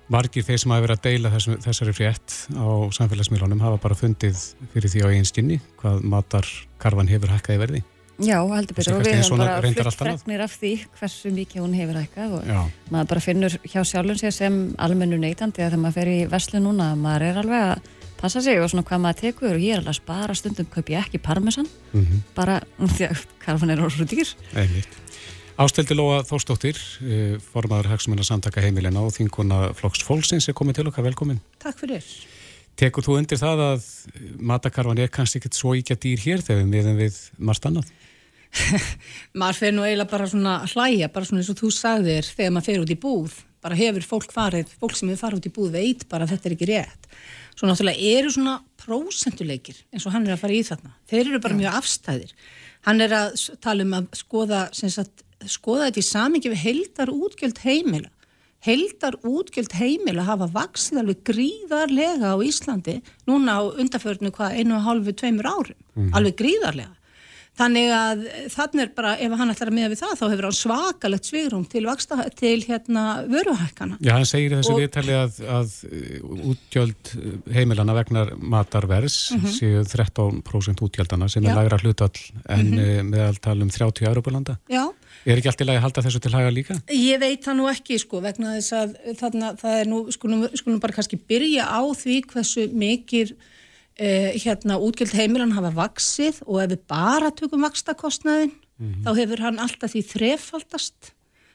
[0.08, 4.40] margir þeir sem hafa verið að deila þess, þessari frétt á samfélagsmiðlunum hafa bara fundið
[4.72, 7.82] fyrir því á einn skinni hvað matarkarfan hefur hækkaði verði.
[8.20, 8.98] Já, heldur betur.
[8.98, 12.60] Og við hefum bara flutt fregnir af því hversu mikið hún hefur hækkað og Já.
[12.92, 16.62] maður bara finnur hjá sjálfum sér sem almennu neytandi að þegar maður fer í veslu
[16.62, 19.56] núna, maður er alveg að passa sig og svona hvað maður tekur.
[19.56, 21.70] Og ég er alveg að spara stundum kaup ég ekki parmesan.
[21.92, 22.20] Mm -hmm.
[22.34, 22.60] bara
[22.96, 24.36] því að karfan er orður dýr.
[25.60, 30.88] Ásteldi Lóa Þórstóttir eh, formadur Hagsmunna samtaka heimilina og þinguna Flokks Fólksins er komið til
[30.88, 31.40] okkar, velkomin.
[31.60, 32.06] Takk fyrir.
[32.80, 33.88] Tekur þú undir það að
[34.40, 37.90] matakarfan er kannski ekkert svo íkja dýr hér þegar við meðan við margt annað?
[39.40, 42.68] maður fer nú eiginlega bara svona hlæja, bara svona eins og þú sagðir þegar maður
[42.68, 43.38] fer út í búð.
[43.62, 46.48] Bara hefur fólk farið, fólk sem hefur farið út í búð veit bara að þetta
[46.48, 47.10] er ekki rétt.
[47.52, 50.96] Svo náttúrulega eru svona prósenduleikir eins og hann er að fara í þarna.
[51.10, 51.60] Þeir eru bara Já.
[51.60, 52.32] mjög afstæðir.
[52.88, 57.62] Hann er að tala um að skoða sagt, skoða þetta í samingi við heldar útgjöld
[57.62, 58.10] heimila.
[58.62, 64.84] Heldar útgjöld heimila hafa vaksið alveg gríðarlega á Íslandi núna á undarförnu hvað einu og
[64.86, 66.12] hálfu tveimur árum, mm.
[66.14, 66.94] alveg gríðarlega
[67.52, 70.54] Þannig að þannig er bara, ef hann ætlar að miða við það, þá hefur hann
[70.56, 73.98] svakalegt svigrum til, vaksta, til hérna vöruhækkana.
[74.00, 77.12] Já, hann segir þessu viðtali að, að uh, útgjöld
[77.52, 79.58] heimilana vegnar matarvers mm -hmm.
[79.58, 83.12] séu 13% útgjöldana sem er lægra hlutall en mm -hmm.
[83.12, 84.56] meðaltal um 30 eurubulanda.
[84.68, 84.88] Já.
[85.26, 86.74] Er ekki allt í lagi að halda þessu til hæga líka?
[86.88, 90.80] Ég veit það nú ekki, sko, vegna þess að þarna, það er nú, skulum, skulum
[90.80, 93.36] bara kannski byrja á því hversu mikið
[93.96, 99.02] eh, hérna útgjöld heimilan hafa vaksið og ef við bara tökum vakstakostnaðin mm -hmm.
[99.04, 101.12] þá hefur hann alltaf því þrefaldast.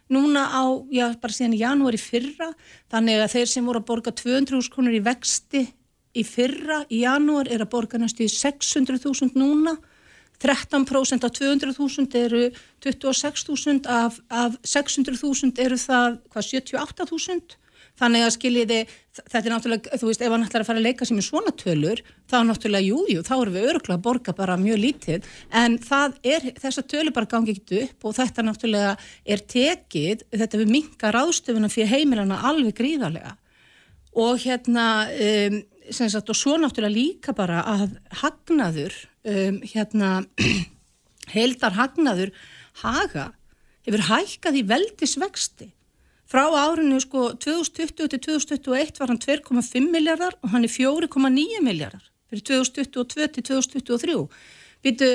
[0.09, 2.53] Núna á, já, bara síðan í janúari fyrra,
[2.89, 5.67] þannig að þeir sem voru að borga 200.000 krónur í vexti
[6.15, 9.77] í fyrra, í janúar er að borga næstu í 600.000 núna.
[10.39, 12.51] 13% af 200.000 eru
[12.85, 17.57] 26.000 af, af 600.000 eru það hvað 78.000
[17.97, 18.79] þannig að skiljiði,
[19.17, 21.53] þetta er náttúrulega þú veist, ef hann ætlar að fara að leika sem í svona
[21.57, 25.31] tölur þá náttúrulega, jújú, jú, þá erum við öruglega að borga bara mjög lítið,
[25.61, 28.93] en það er, þessa tölur bara gangi ekkit upp og þetta náttúrulega
[29.25, 33.35] er tekið þetta við minga ráðstöfuna fyrir heimilana alveg gríðarlega
[34.17, 35.59] og hérna um,
[35.91, 38.95] sagt, og svo náttúrulega líka bara að hagnaður,
[39.27, 40.11] um, hérna,
[41.37, 42.33] heldar hagnaður
[42.83, 43.31] haga
[43.87, 45.69] hefur hækkað í veldisvexti.
[46.27, 52.03] Frá árinu sko 2020 til 2021 var hann 2,5 miljardar og hann er 4,9 miljardar
[52.27, 54.15] fyrir 2022 til 2023.
[54.83, 55.11] Býtu,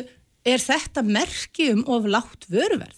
[0.49, 2.97] er þetta merki um of látt vöruverð?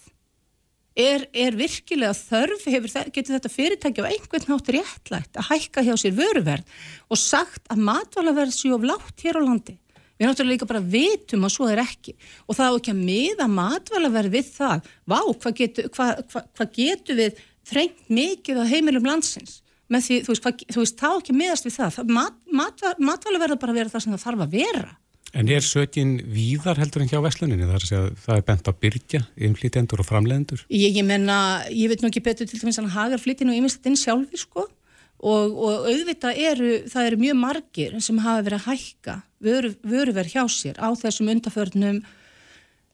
[0.95, 5.97] Er, er virkilega þörf, hefur, getur þetta fyrirtæki á einhvern nátt réttlægt að hækka hjá
[5.99, 6.77] sér vöruverð
[7.11, 9.75] og sagt að matvælaverð séu of látt hér á landi?
[10.15, 12.15] Við náttúrulega líka bara vitum að svo er ekki
[12.47, 14.87] og það á ekki að miða matvælaverð við það.
[15.03, 19.61] Vá, hvað getur hva, hva, hva getu við þrengt mikið á heimilum landsins?
[19.91, 21.97] Með því, þú veist, þú veist, þá ekki miðast við það.
[21.99, 24.95] það mat, mat, matvælaverð bara vera það sem það þarf að vera.
[25.35, 27.67] En er sötjinn víðar heldur en hjá Vesluninni?
[27.67, 30.63] Það er, segja, það er bent á byrja, innflýtendur og framlegendur?
[30.71, 31.37] Ég, ég menna,
[31.69, 34.63] ég veit nú ekki betur til dæmis að hagar flytinu og yfirst inn sjálfi, sko
[34.65, 40.35] og, og auðvitað eru, það eru mjög margir sem hafa verið að hækka vöru, vöruverð
[40.35, 42.01] hjá sér á þessum undaförnum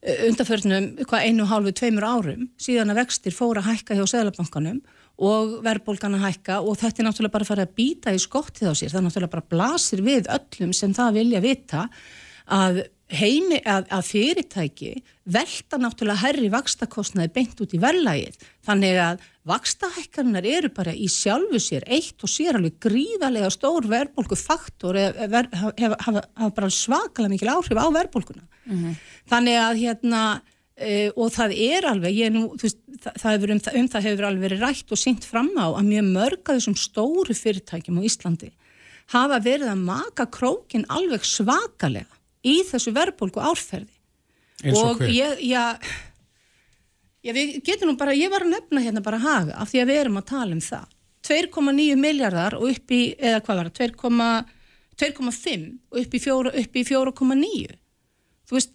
[0.01, 4.79] undaförnum hvað einu hálfu tveimur árum síðan að vextir fóra að hækka hjá Sælabankanum
[5.21, 8.71] og verðbólgan að hækka og þetta er náttúrulega bara að fara að býta í skottið
[8.71, 11.83] á sér, það er náttúrulega bara blasir við öllum sem það vilja vita
[12.49, 12.81] að
[13.11, 14.91] heimi að, að fyrirtæki
[15.31, 18.37] velta náttúrulega herri vakstakostnaði beint út í verðlægið
[18.67, 24.37] þannig að vakstahækkarinnar eru bara í sjálfu sér eitt og sér alveg gríðarlega stór verðbólku
[24.39, 25.43] faktor hafa
[25.79, 28.95] hef, hef bara svakalega mikil áhrif á verðbólkuna mm -hmm.
[29.33, 30.21] þannig að hérna
[30.77, 34.63] e, og það er alveg nú, veist, það, það um, um það hefur alveg verið
[34.65, 38.51] rætt og syngt fram á að mjög mörg að þessum stóru fyrirtækjum á Íslandi
[39.11, 45.77] hafa verið að maka krókin alveg svakalega í þessu verðbólku árferði og ég, já
[47.21, 49.91] Já, við getum nú bara, ég var að nefna hérna bara haga af því að
[49.91, 50.87] við erum að tala um það.
[51.27, 54.47] 2,9 miljardar og upp í, eða hvað var það,
[55.01, 57.77] 2,5 og upp í 4,9.
[58.49, 58.73] Þú veist,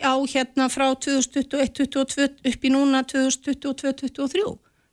[0.00, 4.46] á hérna frá 2021-2022 upp í núna 2022-2023.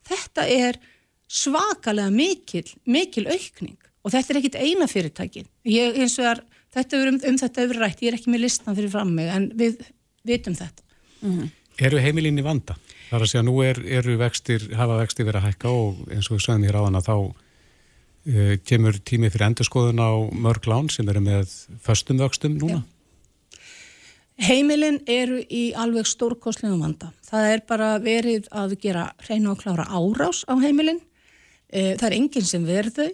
[0.10, 0.82] Þetta er
[1.30, 5.48] svakalega mikil, mikil aukning og þetta er ekkit eina fyrirtækin.
[5.66, 6.44] Ég, eins og er,
[6.76, 9.32] þetta er um, um þetta öfri rætt, ég er ekki með listan fyrir fram mig
[9.32, 9.80] en við
[10.28, 10.84] vitum þetta.
[11.22, 11.54] Mm -hmm.
[11.86, 12.78] Eru heimilinn í vanda?
[13.10, 16.30] Það er að segja nú er, eru vextir, hafa vextir verið að hækka og eins
[16.30, 20.90] og við sögum hér á hana þá uh, kemur tími fyrir endurskoðun á mörg lán
[20.90, 21.52] sem eru með
[21.84, 22.82] föstum vöxtum núna.
[22.82, 22.92] Já.
[24.36, 27.12] Heimilin eru í alveg stórkoslegum vanda.
[27.24, 31.00] Það er bara verið að gera reyna og klára árás á heimilin.
[31.72, 33.12] Uh, það er enginn sem verðu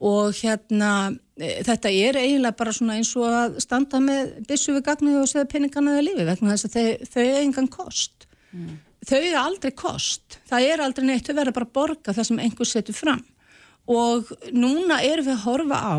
[0.00, 4.84] og hérna uh, þetta er eiginlega bara svona eins og að standa með bissu við
[4.88, 8.28] gagnið og segja peningana eða lífi vegna þess að þau, þau er engan kost.
[8.52, 8.74] Mm
[9.06, 12.40] þau er aldrei kost, það er aldrei neitt, þau verður bara að borga það sem
[12.42, 13.24] einhver setur fram
[13.86, 15.98] og núna erum við að horfa á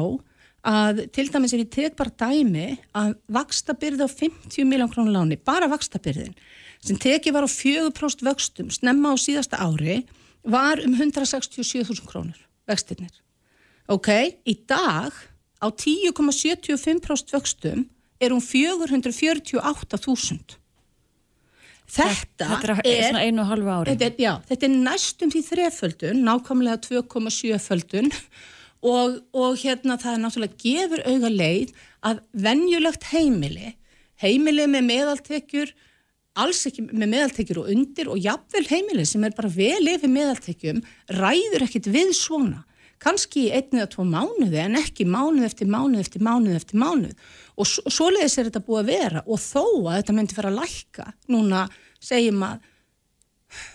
[0.67, 2.65] að til dæmis ef ég tek bara dæmi
[2.97, 6.35] að vakstabyrði á 50 miljón krónu láni, bara vakstabyrðin
[6.83, 10.01] sem tekið var á 4% vöxtum snemma á síðasta ári
[10.43, 13.13] var um 167.000 krónur vextinnir.
[13.87, 14.09] Ok,
[14.43, 15.15] í dag
[15.63, 17.85] á 10,75% vöxtum
[18.19, 20.57] er um 448.000
[21.87, 23.15] Þetta, þetta er, er.
[23.87, 28.11] Þetta já, þetta er næstum því þreföldun, nákvæmlega 2,7 földun
[28.83, 31.71] og, og hérna það er náttúrulega gefur auga leið
[32.11, 33.71] að venjulegt heimili,
[34.19, 35.71] heimili með meðaltekjur,
[36.43, 40.83] alls ekki með meðaltekjur og undir og jafnvel heimili sem er bara vel yfir meðaltekjum,
[41.15, 42.67] ræður ekkit við svona.
[43.03, 47.13] Kanski í einni eða tvo mánuði en ekki mánuð eftir mánuð eftir mánuð eftir mánuð.
[47.57, 49.23] Og svoleiðis er þetta búið að vera.
[49.25, 51.67] Og þó að þetta myndi fara að lækka núna
[52.03, 52.65] segjum að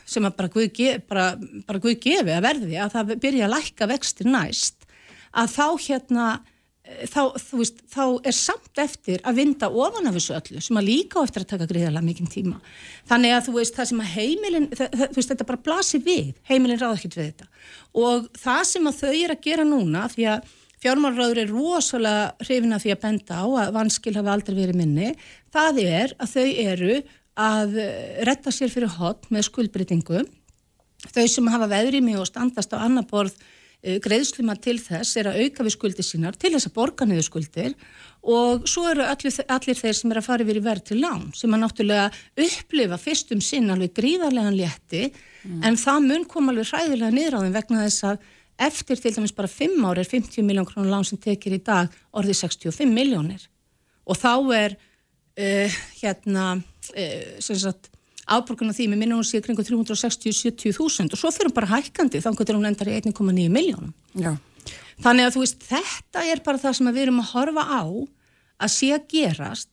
[0.05, 1.27] sem að bara Guð, gef, bara,
[1.67, 4.89] bara Guð gefi að verði að það byrja að lækka vextir næst
[5.33, 6.27] að þá hérna
[7.11, 7.21] þá,
[7.57, 11.25] veist, þá er samt eftir að vinda ofan af þessu öllu sem að líka á
[11.27, 12.59] eftir að taka greiðarlega mikinn tíma.
[13.11, 16.33] Þannig að þú veist það sem að heimilin það, það, veist, þetta bara blasir við,
[16.51, 17.49] heimilin ráð ekkert við þetta.
[18.03, 22.75] Og það sem að þau er að gera núna því að fjármálraður er rosalega hrifin
[22.75, 25.11] að því að benda á að vanskil hafi aldrei verið minni,
[25.55, 27.01] það er að þau eru
[27.43, 27.77] að
[28.29, 30.25] retta sér fyrir hot með skuldbreytingu.
[31.13, 33.39] Þau sem hafa veðrými og standast á annar borð
[33.83, 37.75] greiðsluma til þess er að auka við skuldir sínar til þess að borga niður skuldir.
[38.23, 41.25] Og svo eru allir, allir þeir sem er að fara yfir í verð til lán
[41.35, 45.09] sem að náttúrulega upplifa fyrstum sinn alveg gríðarlegan létti.
[45.43, 45.63] Mm.
[45.67, 48.27] en það mun koma alveg hræðilega niður á þeim vegna þess að
[48.63, 51.91] eftir til dæmis bara 5 ári er 50 miljón krónur lán sem tekir í dag
[52.15, 53.49] orðið 65 miljónir
[54.07, 57.91] og þá er uh, hérna uh, sem sagt
[58.27, 61.73] afborgun á því með minnum hún síðan kring 360-70 þúsund og svo fyrir hún bara
[61.75, 63.95] hækkandi þá getur hún endar í 1,9 miljónum.
[64.15, 64.37] Já,
[65.03, 67.83] Þannig að þú veist, þetta er bara það sem við erum að horfa á
[68.63, 69.71] að sé að gerast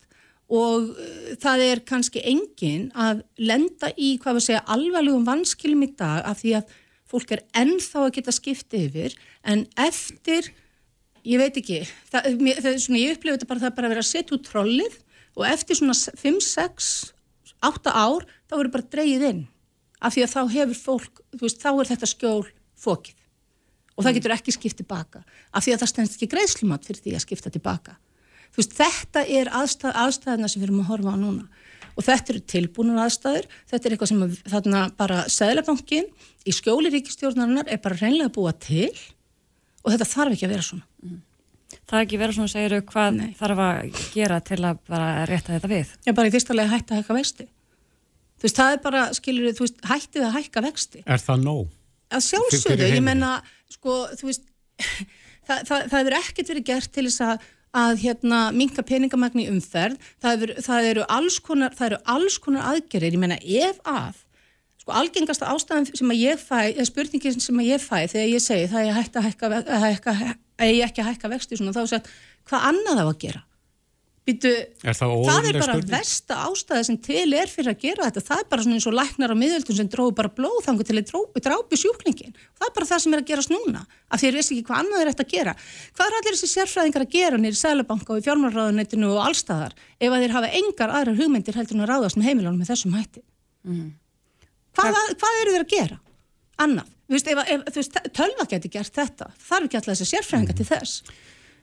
[0.50, 5.92] og uh, það er kannski engin að lenda í, hvað við segja, alvarlegum vanskilum í
[6.00, 6.74] dag af því að
[7.10, 9.18] fólk er ennþá að geta skiptið yfir
[9.50, 10.50] en eftir,
[11.26, 14.10] ég veit ekki, það, það svona, ég upplifi þetta bara það bara að vera að
[14.10, 15.00] setja út trollið
[15.38, 16.42] og eftir svona 5,
[17.60, 19.48] 6, 8 ár þá verður bara dreyið inn.
[20.00, 22.44] Af því að þá hefur fólk, þú veist, þá er þetta skjól
[22.80, 23.18] fókið
[24.00, 25.26] og það getur ekki skipt tilbaka.
[25.52, 27.98] Af því að það stendst ekki greiðslumat fyrir því að skipta tilbaka.
[28.50, 31.66] Þú veist, þetta er aðstæð, aðstæðina sem við erum að horfa á núna.
[32.00, 36.08] Og þetta eru tilbúinur aðstæður, þetta er eitthvað sem þarna bara Sæðlabankin
[36.48, 38.88] í skjóli ríkistjórnarinnar er bara reynlega búa til.
[39.84, 40.89] Og þetta þarf ekki að vera svona.
[41.90, 43.30] Það er ekki verið svona, segir þau, hvað Nei.
[43.40, 45.94] þarf að gera til að bara rétta þetta við?
[46.06, 47.48] Já, bara í fyrsta lega hætti að hækka vexti.
[48.40, 51.02] Þú veist, það er bara, skilur þú veist, hættið að hækka vexti.
[51.04, 51.72] Er það nóg?
[52.14, 53.32] Að sjálfsögðu, ég menna,
[53.74, 54.46] sko, þú veist,
[55.50, 60.00] það, það, það er ekkert verið gert til þess að að hérna minka peningamagni umferð
[60.24, 64.24] það eru, það eru alls konar það eru alls konar aðgerir, ég menna ef að
[64.82, 68.42] sko algengasta ástæðan sem að ég fæ, eða spurningin sem að ég fæ þegar ég
[68.42, 70.16] segi það er að hætta að hækka, að hækka,
[70.60, 72.10] að ég ekki að hækka vexti svona, þá er það
[72.50, 73.46] hvað annað á að gera
[74.30, 74.50] Býtu,
[74.86, 75.90] er það, það er bara spurning?
[75.90, 78.96] versta ástæði sem til er fyrir að gera þetta það er bara svona eins og
[78.98, 81.14] læknar á miðöldun sem dróðu bara blóðfangu til að
[81.46, 84.38] drápi sjúklingin það er bara það sem er að gerast núna af því að ég
[84.38, 87.42] veist ekki hvað annað er þetta að gera hvað er allir þessi sérfræðingar að gera
[87.42, 91.80] nýri sælabanka og í fjármálraðunetinu og allstaðar ef að þeir hafa engar aðrar hugmyndir heldur
[91.80, 93.26] en að ráðast með heimilónum með þessum hætti
[93.66, 93.90] mm.
[94.78, 96.02] hvað, hvað eru þeir að gera?
[96.60, 99.32] Annað, veist, ef, ef, veist, tölva geti gert þetta.
[99.50, 100.62] Þarf ekki alltaf þessi sérfræðingar mm.
[100.62, 101.02] til þess.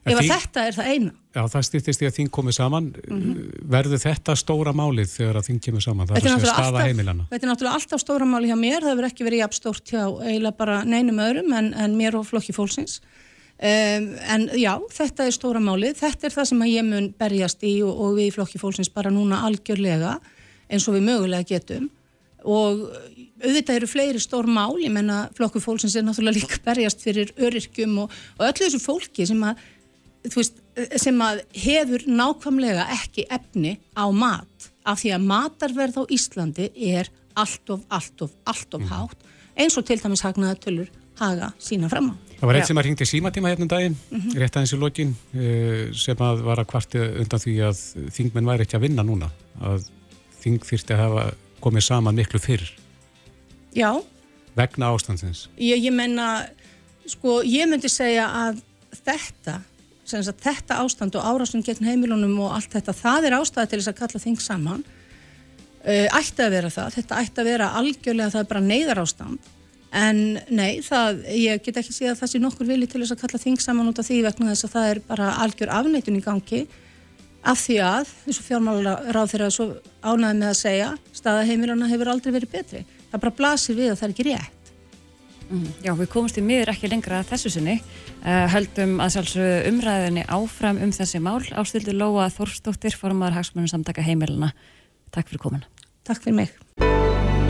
[0.07, 1.13] Ef að þetta er það eina.
[1.35, 2.89] Já, það stýttist í að þing komið saman.
[2.95, 3.47] Mm -hmm.
[3.75, 7.47] verður þetta stóra málið þegar að þing kemur saman, það er að staða heimilana Þetta
[7.47, 8.81] er náttúrulega alltaf stóra málið hjá mér.
[8.85, 12.27] Það hefur ekki verið jafn stórt hjá eiginlega bara neinum öðrum en, en mér og
[12.29, 13.01] flokki fólksins.
[13.57, 15.99] Um, en já, þetta er stóra málið.
[15.99, 19.11] Þetta er það sem ég mun berjast í og, og við í flokki fólksins bara
[19.11, 20.19] núna algjörlega
[20.71, 21.91] eins og við mögulega getum.
[22.47, 22.87] Og
[23.45, 27.99] auðvitað eru fleiri stór mál, ég menna flokku fólksins er náttúrulega líka berjast fyrir öryrkjum
[28.05, 29.61] og, og öllu þessu fólki sem að
[30.35, 30.63] veist,
[31.01, 37.11] sem að hefur nákvæmlega ekki efni á mat af því að matarverð á Íslandi er
[37.37, 38.93] allt of, allt of, allt of mm.
[38.93, 39.27] hátt
[39.57, 40.89] eins og til dæmis hagnaða tölur
[41.21, 42.15] haga sína fram á.
[42.37, 44.39] Það var eitt sem að ringti símatíma hérna um daginn, mm -hmm.
[44.41, 47.77] rétt aðeins í lokin eh, sem að var að kvarti undan því að
[48.13, 49.31] þingmenn væri ekki að vinna núna
[49.61, 49.89] að
[50.43, 51.25] þing þýrti að hafa
[51.61, 52.69] komið saman miklu fyrr.
[53.77, 53.91] Já.
[54.57, 55.47] Vegna ástandsins.
[55.61, 56.47] Ég, ég menna,
[57.09, 58.63] sko, ég myndi segja að
[59.05, 59.61] þetta
[60.07, 63.91] að þetta ástand og árásum gegn heimilunum og allt þetta, það er ástæði til þess
[63.91, 64.85] að kalla þing saman.
[65.87, 69.53] Uh, ætti að vera það, þetta ætti að vera algjörlega það er bara neyðar ástand
[69.95, 70.19] en
[70.51, 73.41] nei, það, ég get ekki séð að það sé nokkur vilji til þess að kalla
[73.43, 76.61] þing saman út af því vegna þess að það er bara algjör afneitun í gangi.
[77.47, 79.69] Af því að, eins og fjármálar ráð þeirra svo
[80.03, 83.99] ánæði með að segja staða heimiluna hefur aldrei verið betri það bara blasir við að
[84.01, 84.57] það er ekki rétt
[85.47, 87.79] Mm, já, við komumst í miður ekki lengra þessu sinni.
[88.25, 91.39] Uh, höldum að sjálfsögðu umræðinni áfram um þessi mál.
[91.55, 94.53] Ástildur Lóa Þorstóttir, formar Hagsmunum samtaka heimilina.
[95.15, 95.67] Takk fyrir komin.
[96.07, 96.57] Takk fyrir mig.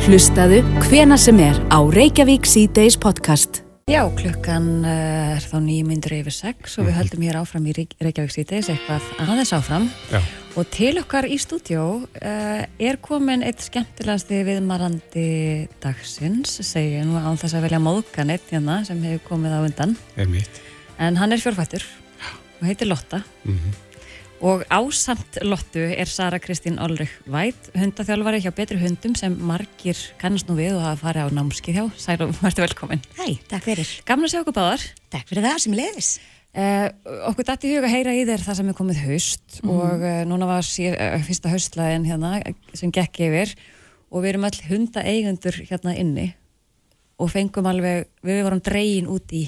[0.07, 3.66] Hlustaðu hvena sem er á Reykjavík C-Days podcast.
[3.87, 6.97] Já, klukkan uh, er þá nýjmyndur yfir sex og við mhm.
[6.99, 9.87] höldum hér áfram í Reykjavík C-Days eitthvað aðeins áfram.
[10.11, 10.19] Já.
[10.59, 15.29] Og til okkar í stúdjó uh, er komin eitt skemmtilegasti viðmarandi
[15.79, 19.95] dagsins, segja nú án þess að velja móðkanett hérna sem hefur komið á undan.
[20.19, 20.59] Einmitt.
[20.99, 21.87] En hann er fjórfættur
[22.59, 23.23] og heitir Lotta.
[23.47, 23.86] Mm -hmm.
[24.45, 30.51] Og ásamt Lottu er Sara Kristín Olrich Vætt, hundathjálfari hjá Betri hundum sem margir kannast
[30.51, 31.85] nú við og hafa farið á námskið hjá.
[31.97, 33.01] Sælu, værtu velkomin.
[33.17, 33.93] Hæ, takk fyrir.
[34.05, 34.85] Gaman að sjá okkur báðar.
[35.15, 36.11] Takk fyrir það sem leiðis.
[36.57, 36.89] Uh,
[37.31, 39.73] okkur dætti huga að heyra í þér það sem er komið haust mm.
[39.73, 42.39] og uh, núna var sér, uh, fyrsta haustlæðin hérna
[42.73, 43.53] sem gekk yfir
[44.09, 46.31] og við erum all hundaeigundur hérna inni
[47.21, 49.47] og fengum alveg, við vorum dreyin út í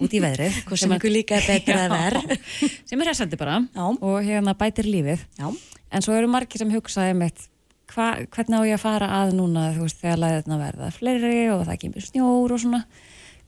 [0.00, 2.34] út í veðrið sem er líka betra að verð
[2.88, 3.86] sem er resandi bara Já.
[3.86, 5.48] og hérna bætir lífið Já.
[5.50, 7.46] en svo eru margir sem hugsaði með
[7.90, 11.80] hva, hvernig á ég að fara að núna veist þegar læðina verða fleiri og það
[11.84, 12.84] kemur snjór og svona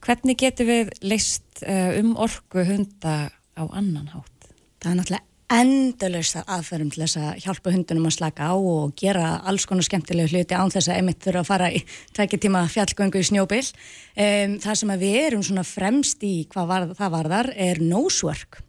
[0.03, 4.49] Hvernig getur við leist uh, um orgu hunda á annan hátt?
[4.83, 9.29] Það er náttúrulega endalust aðferðum til þess að hjálpa hundunum að slaka á og gera
[9.49, 11.83] alls konar skemmtilegu hluti án þess að einmitt þurfa að fara í
[12.17, 13.63] tækjartíma fjallgöngu í snjóbil.
[14.17, 18.63] Um, það sem við erum svona fremst í hvað var, það varðar er nosework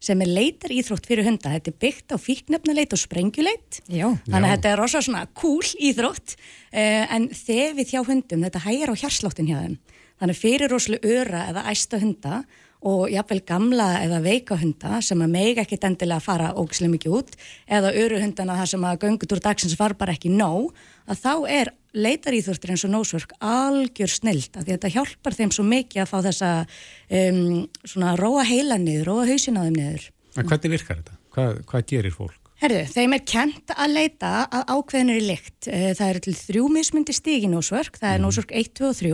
[0.00, 1.52] sem er leitar íþrótt fyrir hunda.
[1.52, 3.82] Þetta er byggt á fíknefnuleit og sprengjuleit.
[3.92, 4.06] Já.
[4.30, 8.94] Þannig að þetta er rosa svona cool íþrótt uh, en þefið hjá hundum, þetta hægir
[8.96, 9.76] á hjarsláttin hjá þeim.
[10.20, 12.42] Þannig fyrir rosalega öra eða æsta hunda
[12.80, 17.36] og jáfnveil gamla eða veika hunda sem að mega ekki endilega fara ógislega mikið út
[17.68, 20.72] eða öru hundana þar sem að göngutúr dagsins var bara ekki nóg
[21.10, 26.04] að þá er leitaríþurftir eins og nósvörk algjör snilt að þetta hjálpar þeim svo mikið
[26.04, 30.06] að fá þessa um, svona róa heila niður, róa hausina á þeim niður.
[30.38, 31.18] En hvernig virkar þetta?
[31.34, 32.38] Hvað, hvað gerir fólk?
[32.60, 35.68] Herðu, þeim er kent að leita að ákveðinir í lykt.
[35.72, 39.12] Eh, það eru til þrjú mismundi stígi nósvörk, það er nósvörk 1, 2 og 3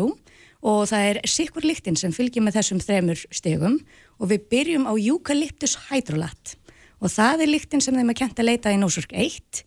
[0.66, 3.80] og það er sikkur lyktin sem fylgir með þessum þremur stígum
[4.18, 6.56] og við byrjum á Eucalyptus hydrolat.
[6.98, 9.64] Og það er lyktin sem þeim er kent að leita í nósvörk 1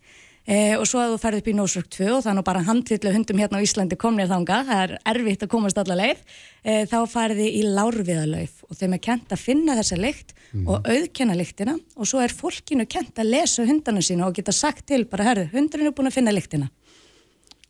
[0.50, 3.38] Eh, og svo að þú ferði upp í Nósvörg 2 og nú bara handvillu hundum
[3.38, 6.22] hérna á Íslandi komnir þanga, það er erfitt að komast alla leið,
[6.64, 10.64] eh, þá ferði í lárviðalauf og þeim er kent að finna þessa lykt mm.
[10.66, 11.76] og auðkenna lyktina.
[12.00, 15.46] Og svo er fólkinu kent að lesa hundana sína og geta sagt til bara, herru,
[15.52, 16.70] hundurinn er búin að finna lyktina.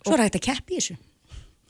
[0.00, 0.96] Svo er þetta að keppi þessu.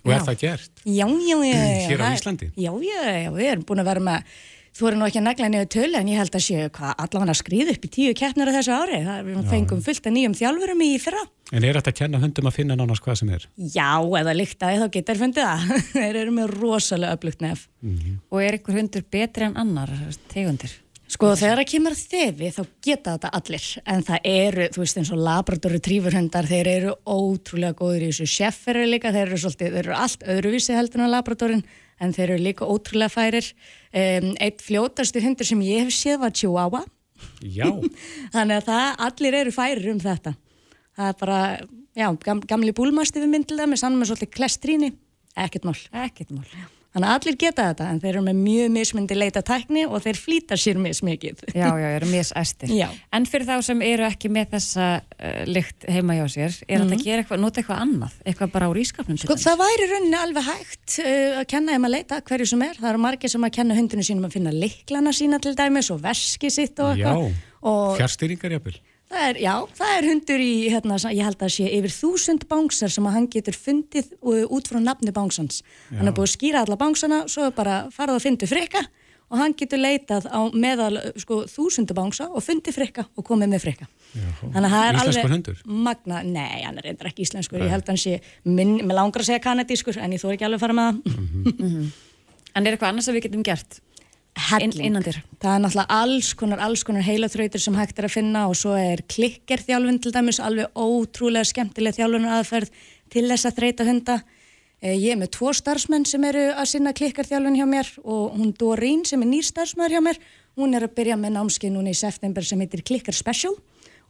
[0.04, 0.24] Og er já.
[0.28, 0.72] það gert?
[0.84, 1.60] Já, já, já.
[1.90, 2.52] Hér á Íslandi?
[2.56, 4.32] Já, já, já, við erum búin að vera með
[4.70, 7.34] Þú voru nú ekki að negla niður tölu en ég held að séu hvað allavega
[7.34, 9.00] skrið upp í tíu keppnir á þessu ári.
[9.02, 11.24] Það er fengum fullt af nýjum þjálfurum í fyrra.
[11.50, 13.48] En er þetta að kenna hundum að finna nánast hvað sem er?
[13.58, 13.90] Já,
[14.20, 15.82] eða líktaði þá getur fundið það.
[15.96, 17.66] Þeir eru með rosalega upplugt nefn.
[17.82, 18.20] Mm -hmm.
[18.30, 19.90] Og er einhver hundur betri en annar
[20.30, 20.78] tegundir?
[21.10, 23.64] Sko þegar það kemur þefi þá geta þetta allir.
[23.90, 28.10] En það eru, þú veist eins og labrador og trífurhundar, þeir eru ótrúlega góður í
[28.12, 28.28] þessu.
[28.30, 31.64] Sjefferu líka, þeir eru, svolítið, þeir eru allt öðruvísi heldur en labradorinn
[32.00, 33.50] en þeir eru líka ótrúlega færir.
[33.90, 36.86] Um, eitt fljótastu hundur sem ég hef séð var Chihuahua.
[38.36, 40.36] Þannig að það, allir eru færir um þetta.
[40.94, 41.44] Það er bara,
[41.98, 44.94] já, gam, gamli búlmasti við myndilða með sannum með svolítið klestríni.
[45.34, 46.46] Ekkert mál, ekkert mál
[46.90, 50.18] Þannig að allir geta þetta en þeir eru með mjög mismundi leita tækni og þeir
[50.18, 51.44] flýta sér mismikið.
[51.54, 52.72] Já, já, eru misæstir.
[52.74, 52.88] Já.
[53.14, 56.66] En fyrir þá sem eru ekki með þessa uh, lykt heima hjá sér, er mm
[56.66, 56.90] -hmm.
[56.90, 59.20] þetta að gera eitthvað, nota eitthvað annað, eitthvað bara á rískapnum?
[59.22, 62.74] Sko það væri rauninni alveg hægt uh, að kenna þeim að leita hverju sem er.
[62.82, 66.02] Það eru margir sem að kenna hundinu sínum að finna liklana sína til dæmis og
[66.02, 67.30] verski sitt og eitthvað.
[67.30, 68.80] Já, fjárstýringar jafnvel.
[69.10, 72.92] Það er, já, það er hundur í, hérna, ég held að sé yfir þúsund bánsar
[72.94, 75.64] sem að hann getur fundið út frá nafni bánsans.
[75.90, 75.96] Já.
[75.98, 78.84] Hann er búið að skýra alla bánsana, svo er bara farað að fyndi frikka
[79.30, 83.64] og hann getur leitað á meðal sko, þúsundu bánsa og fundið frikka og komið með
[83.66, 83.90] frikka.
[84.14, 85.60] Þannig að það er alveg hundur?
[85.66, 87.66] Magna, nei, hann er reyndar ekki íslenskur, nei.
[87.66, 90.48] ég held að hann sé, minn, með langar að segja kanadískur, en ég þóri ekki
[90.48, 91.20] alveg fara með það.
[91.20, 91.90] Mm -hmm.
[92.50, 93.80] En er eitthvað annars að við getum gert?
[94.36, 94.98] Helling.
[95.40, 98.74] Það er náttúrulega alls konar, alls konar heilaþrautir sem hægt er að finna og svo
[98.78, 102.70] er klikkerþjálfun til dæmis alveg ótrúlega skemmtileg þjálfunar aðferð
[103.10, 104.22] til þess að þreita hunda.
[104.80, 108.54] Eh, ég er með tvo starfsmenn sem eru að sinna klikkerþjálfun hjá mér og hún
[108.56, 110.18] Dorín sem er nýr starfsmæður hjá mér,
[110.56, 113.54] hún er að byrja með námskið núna í september sem heitir Klikker Special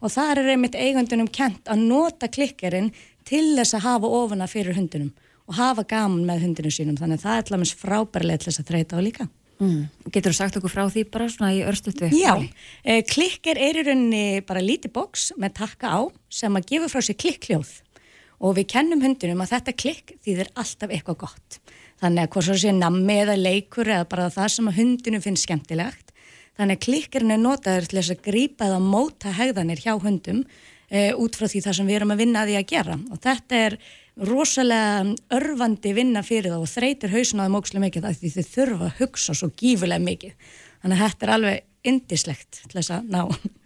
[0.01, 2.91] og það er einmitt eigandunum kent að nota klikkerinn
[3.27, 5.11] til þess að hafa ofana fyrir hundunum
[5.47, 7.37] og hafa gaman með hundunum sínum þannig að það
[9.19, 9.85] er Mm.
[10.09, 12.09] Getur þú sagt okkur frá því bara svona í örstutu?
[12.09, 12.33] Já,
[12.83, 17.01] eh, klikker er í rauninni bara lítið boks með takka á sem að gefa frá
[17.05, 17.69] sér klikkljóð
[18.41, 21.59] og við kennum hundunum að þetta klikk þýðir alltaf eitthvað gott.
[22.01, 25.45] Þannig að hvort svo sé nammi eða leikur eða bara það sem að hundunum finnst
[25.45, 26.07] skemmtilegt.
[26.57, 30.41] Þannig að klikkerinn er notaður til þess að grípa eða móta hegðanir hjá hundum
[30.89, 33.61] eh, út frá því það sem við erum að vinna því að gera og þetta
[33.67, 33.77] er
[34.19, 38.49] rosalega örfandi vinna fyrir það og þreytir hausin á þeim ókslega mikið af því þið
[38.55, 40.55] þurfa að hugsa svo gífulega mikið.
[40.81, 43.21] Þannig að þetta er alveg indislegt til þess að ná,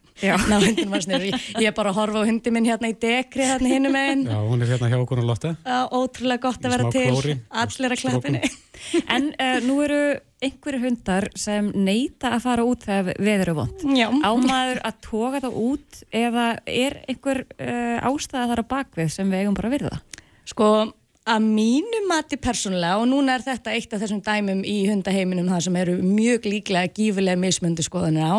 [0.49, 3.47] ná hundin var ég, ég er bara að horfa á hundi minn hérna í dekri
[3.49, 5.51] hérna hinnum einn Já, hún er hérna hjá okkur og lotta
[5.91, 8.41] Ótrúlega gott að vera til, klóri, allir að klappinni
[9.15, 9.99] En uh, nú eru
[10.45, 13.85] einhverju hundar sem neyta að fara út þegar veður er vond
[14.23, 19.43] Ámaður að toga það út eða er einhver uh, ástæða þar á bakvið sem við
[19.43, 20.03] eigum bara að verða?
[20.45, 20.69] Sko,
[21.25, 25.63] að mínu mati persónulega og núna er þetta eitt af þessum dæmum í hundaheiminum það
[25.65, 28.37] sem eru mjög líklega gífilega mismöndi skoðanir á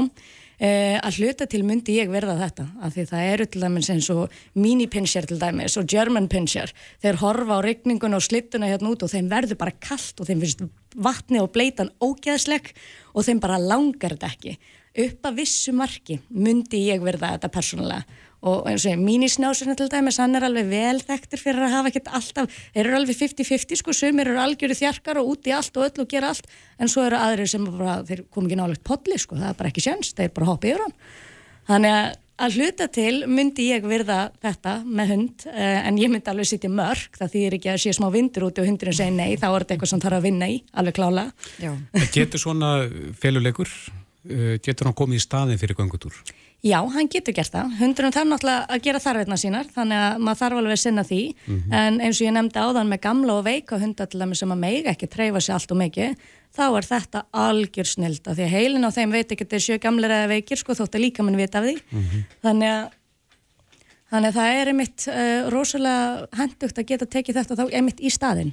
[0.62, 4.10] eh, að hluta til myndi ég verða þetta af því það eru til dæmis eins
[4.14, 6.72] og mini-pinsjar til dæmis og German-pinsjar.
[7.02, 10.44] Þeir horfa á regningun og slittuna hérna út og þeim verður bara kallt og þeim
[10.44, 10.62] finnst
[10.94, 12.70] vatni og bleitan ógeðsleg
[13.14, 14.54] og þeim bara langar þetta ekki.
[14.96, 18.06] Upp að vissu marki myndi ég verða þetta persónulega
[18.46, 22.12] og eins og mínisnásuna til dæmis, hann er alveg vel þekktur fyrir að hafa ekkert
[22.18, 26.04] alltaf, þeir eru alveg 50-50 sko, sumir eru algjöru þjarkar og úti allt og öll
[26.04, 26.46] og gera allt,
[26.78, 29.72] en svo eru aðrir sem bara, þeir kom ekki nálegt podli sko, það er bara
[29.72, 30.96] ekki sjans, þeir bara hoppa yfir hann.
[31.66, 36.30] Þannig að að hluta til myndi ég virða þetta með hund, eh, en ég myndi
[36.30, 39.36] alveg sitja mörg, það þýðir ekki að sé smá vindur úti og hundurinn segi nei,
[39.40, 41.24] þá er þetta eitthvað sem þarf að vinna í, alveg klála.
[42.12, 42.72] Getur svona
[43.22, 43.72] féluleikur,
[46.64, 47.74] Já, hann getur gert það.
[47.78, 51.20] Hundurinn þarf náttúrulega að gera þarfirna sínar, þannig að maður þarf alveg að sinna því.
[51.46, 51.74] Mhm.
[51.80, 55.08] En eins og ég nefndi áðan með gamla og veika dæmis sem að meiga ekki
[55.08, 56.16] treyfa sig allt og mikið,
[56.56, 58.34] þá er þetta algjör snilda.
[58.34, 60.72] Því að heilin á þeim veit ekki að þetta er sjö gamlir eða veikir, sko,
[60.72, 61.76] þótt að líka mann vita af því.
[62.42, 62.90] Þannig að
[64.06, 68.12] Þannig að það er einmitt uh, rosalega hendugt að geta tekið þetta þá einmitt í
[68.14, 68.52] staðinn.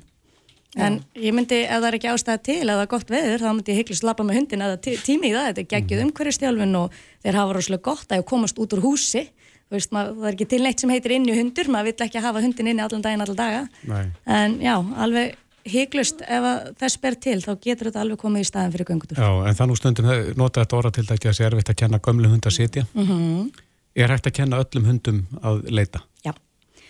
[0.76, 3.50] En ég myndi, ef það er ekki ástæða til, ef það er gott veður, þá
[3.54, 6.76] myndi ég hygglust lappa með hundin eða tí- tími í það, þetta er geggjuð umhverfistjálfun
[6.80, 6.92] og
[7.24, 9.28] þeir hafa rosalega gott að komast út úr húsi.
[9.70, 12.42] Veist, maður, það er ekki til neitt sem heitir inni hundur, maður vill ekki hafa
[12.42, 13.62] hundin inni allan daginn, allan daga.
[13.90, 14.04] Nei.
[14.26, 18.50] En já, alveg hygglust, ef að þess ber til, þá getur þetta alveg komið í
[18.50, 19.18] staðin fyrir göngutur.
[19.22, 21.76] Já, en það nú stundum það- nota þetta orða til dæki að sé erfitt að
[21.80, 22.86] kenna gömlum hund að sitja.
[22.94, 23.52] Mm
[23.96, 26.00] Er hægt að kenna öllum hundum að leita?
[26.26, 26.34] Já.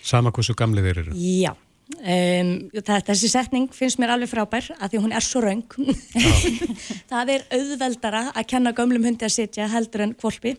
[0.04, 1.12] Sama hversu gamli þeir eru?
[1.20, 1.52] Já,
[1.92, 5.78] um, það, þessi setning finnst mér alveg frábær að því hún er svo raung.
[7.12, 10.56] það er auðveldara að kenna gömlum hundi að sitja heldur en kvolpi.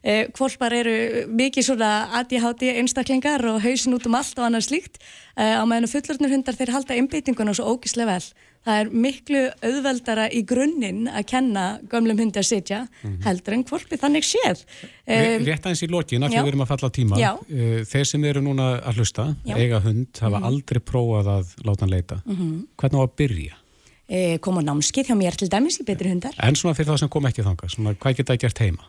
[0.00, 1.90] Uh, kvolpar eru mikið svona
[2.20, 6.56] ADHD einstaklingar og hausin út um allt og annað slíkt uh, á meðan fullorðnir hundar
[6.56, 8.30] þeir halda einbyttinguna svo ógislega vel.
[8.60, 12.80] Það er miklu auðveldara í grunninn að kenna gömlum hundi að sitja
[13.24, 14.64] heldur en kvolpi þannig séð.
[15.08, 17.16] Um, Rétt aðeins í lokin, af því við erum að falla á tíma.
[17.22, 17.30] Já.
[17.48, 19.54] Eh, Þeir sem eru núna að hlusta, Já.
[19.56, 20.44] eiga hund, hafa Mhm.
[20.50, 22.22] aldrei prófað að láta hann leita.
[22.26, 22.66] Mhm.
[22.76, 23.54] Hvernig á að byrja?
[24.10, 26.34] uh, koma námskið hjá mér til dæmis í betri hundar.
[26.42, 28.84] En svona fyrir það sem kom ekki þangað, svona hvað geta það gert heima?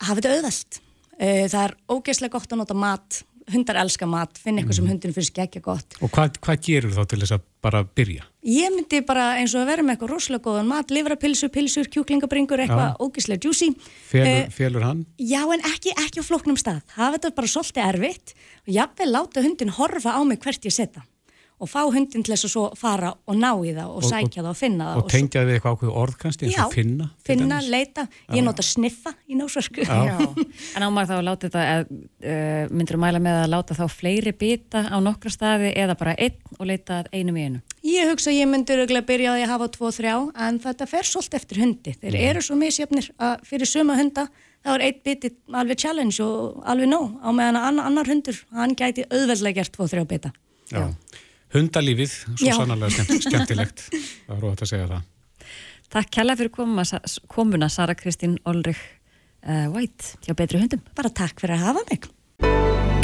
[0.00, 0.80] hafa þetta auðvelt.
[1.20, 5.14] Uh, það er ógeðslega gott að nota mat, hundar elska mat, finna eitthvað sem hundin
[5.16, 5.96] finnst geggja gott.
[6.02, 8.24] Og hvað, hvað gerur þá til þess að bara byrja?
[8.42, 12.64] Ég myndi bara eins og að vera með eitthvað rosalega góðan mat, livrapilsur, pilsur, kjúklingabringur,
[12.64, 12.98] eitthvað Já.
[13.06, 13.70] ógeðslega juicy.
[14.10, 15.04] Felur, Eh, felur hann?
[15.18, 16.82] Já, en ekki, ekki á flóknum stað.
[16.96, 18.34] Hafa þetta bara svolítið erfitt
[18.66, 21.04] og jafnvel láta hundin horfa á mig hvert ég setja
[21.62, 24.42] og fá hundin til þess að svo fara og ná í það og, Og- sækja
[24.42, 24.96] það og finna það.
[24.96, 27.06] Og svo- tengja við eitthvað ákveð orð kannski, eins Já, og finna?
[27.22, 28.06] til finna, leita.
[28.34, 29.86] Ég nota sniffa í nósvörsku.
[29.86, 30.18] Já.
[30.76, 34.84] En ámar þá að láta þetta, uh, myndir mæla með að láta þá fleiri bita
[34.90, 37.60] á nokkra staði eða bara einn og leita að einum í einu?
[37.82, 40.14] Ég hugsa að ég myndi örgulega byrja að hafa tvo, þrjá,
[40.46, 41.94] en þetta fer svolítið eftir hundi.
[41.98, 44.28] Þeir eru svo misjöfnir að fyrir suma hunda
[44.62, 48.76] þá er eitt biti alveg challenge og alveg nóg á meðan að annar, hundur, hann
[48.78, 50.30] gæti auðveldlega gert tvo, þrjá bita.
[50.70, 50.86] Já.
[51.52, 52.56] Hundalífið, svo Já.
[52.56, 53.84] sannarlega skemmt, skemmtilegt.
[53.90, 55.06] Það er rót að segja það.
[55.92, 56.84] Takk kærlega fyrir komuna,
[57.28, 58.80] komuna Sara Kristín Olrich
[59.44, 60.80] uh, White hjá Betri Hundum.
[60.96, 62.08] Bara takk fyrir að hafa mig.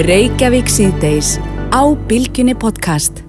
[0.08, 1.36] Reykjavík síðdeis
[1.74, 3.27] á Bilginni podcast.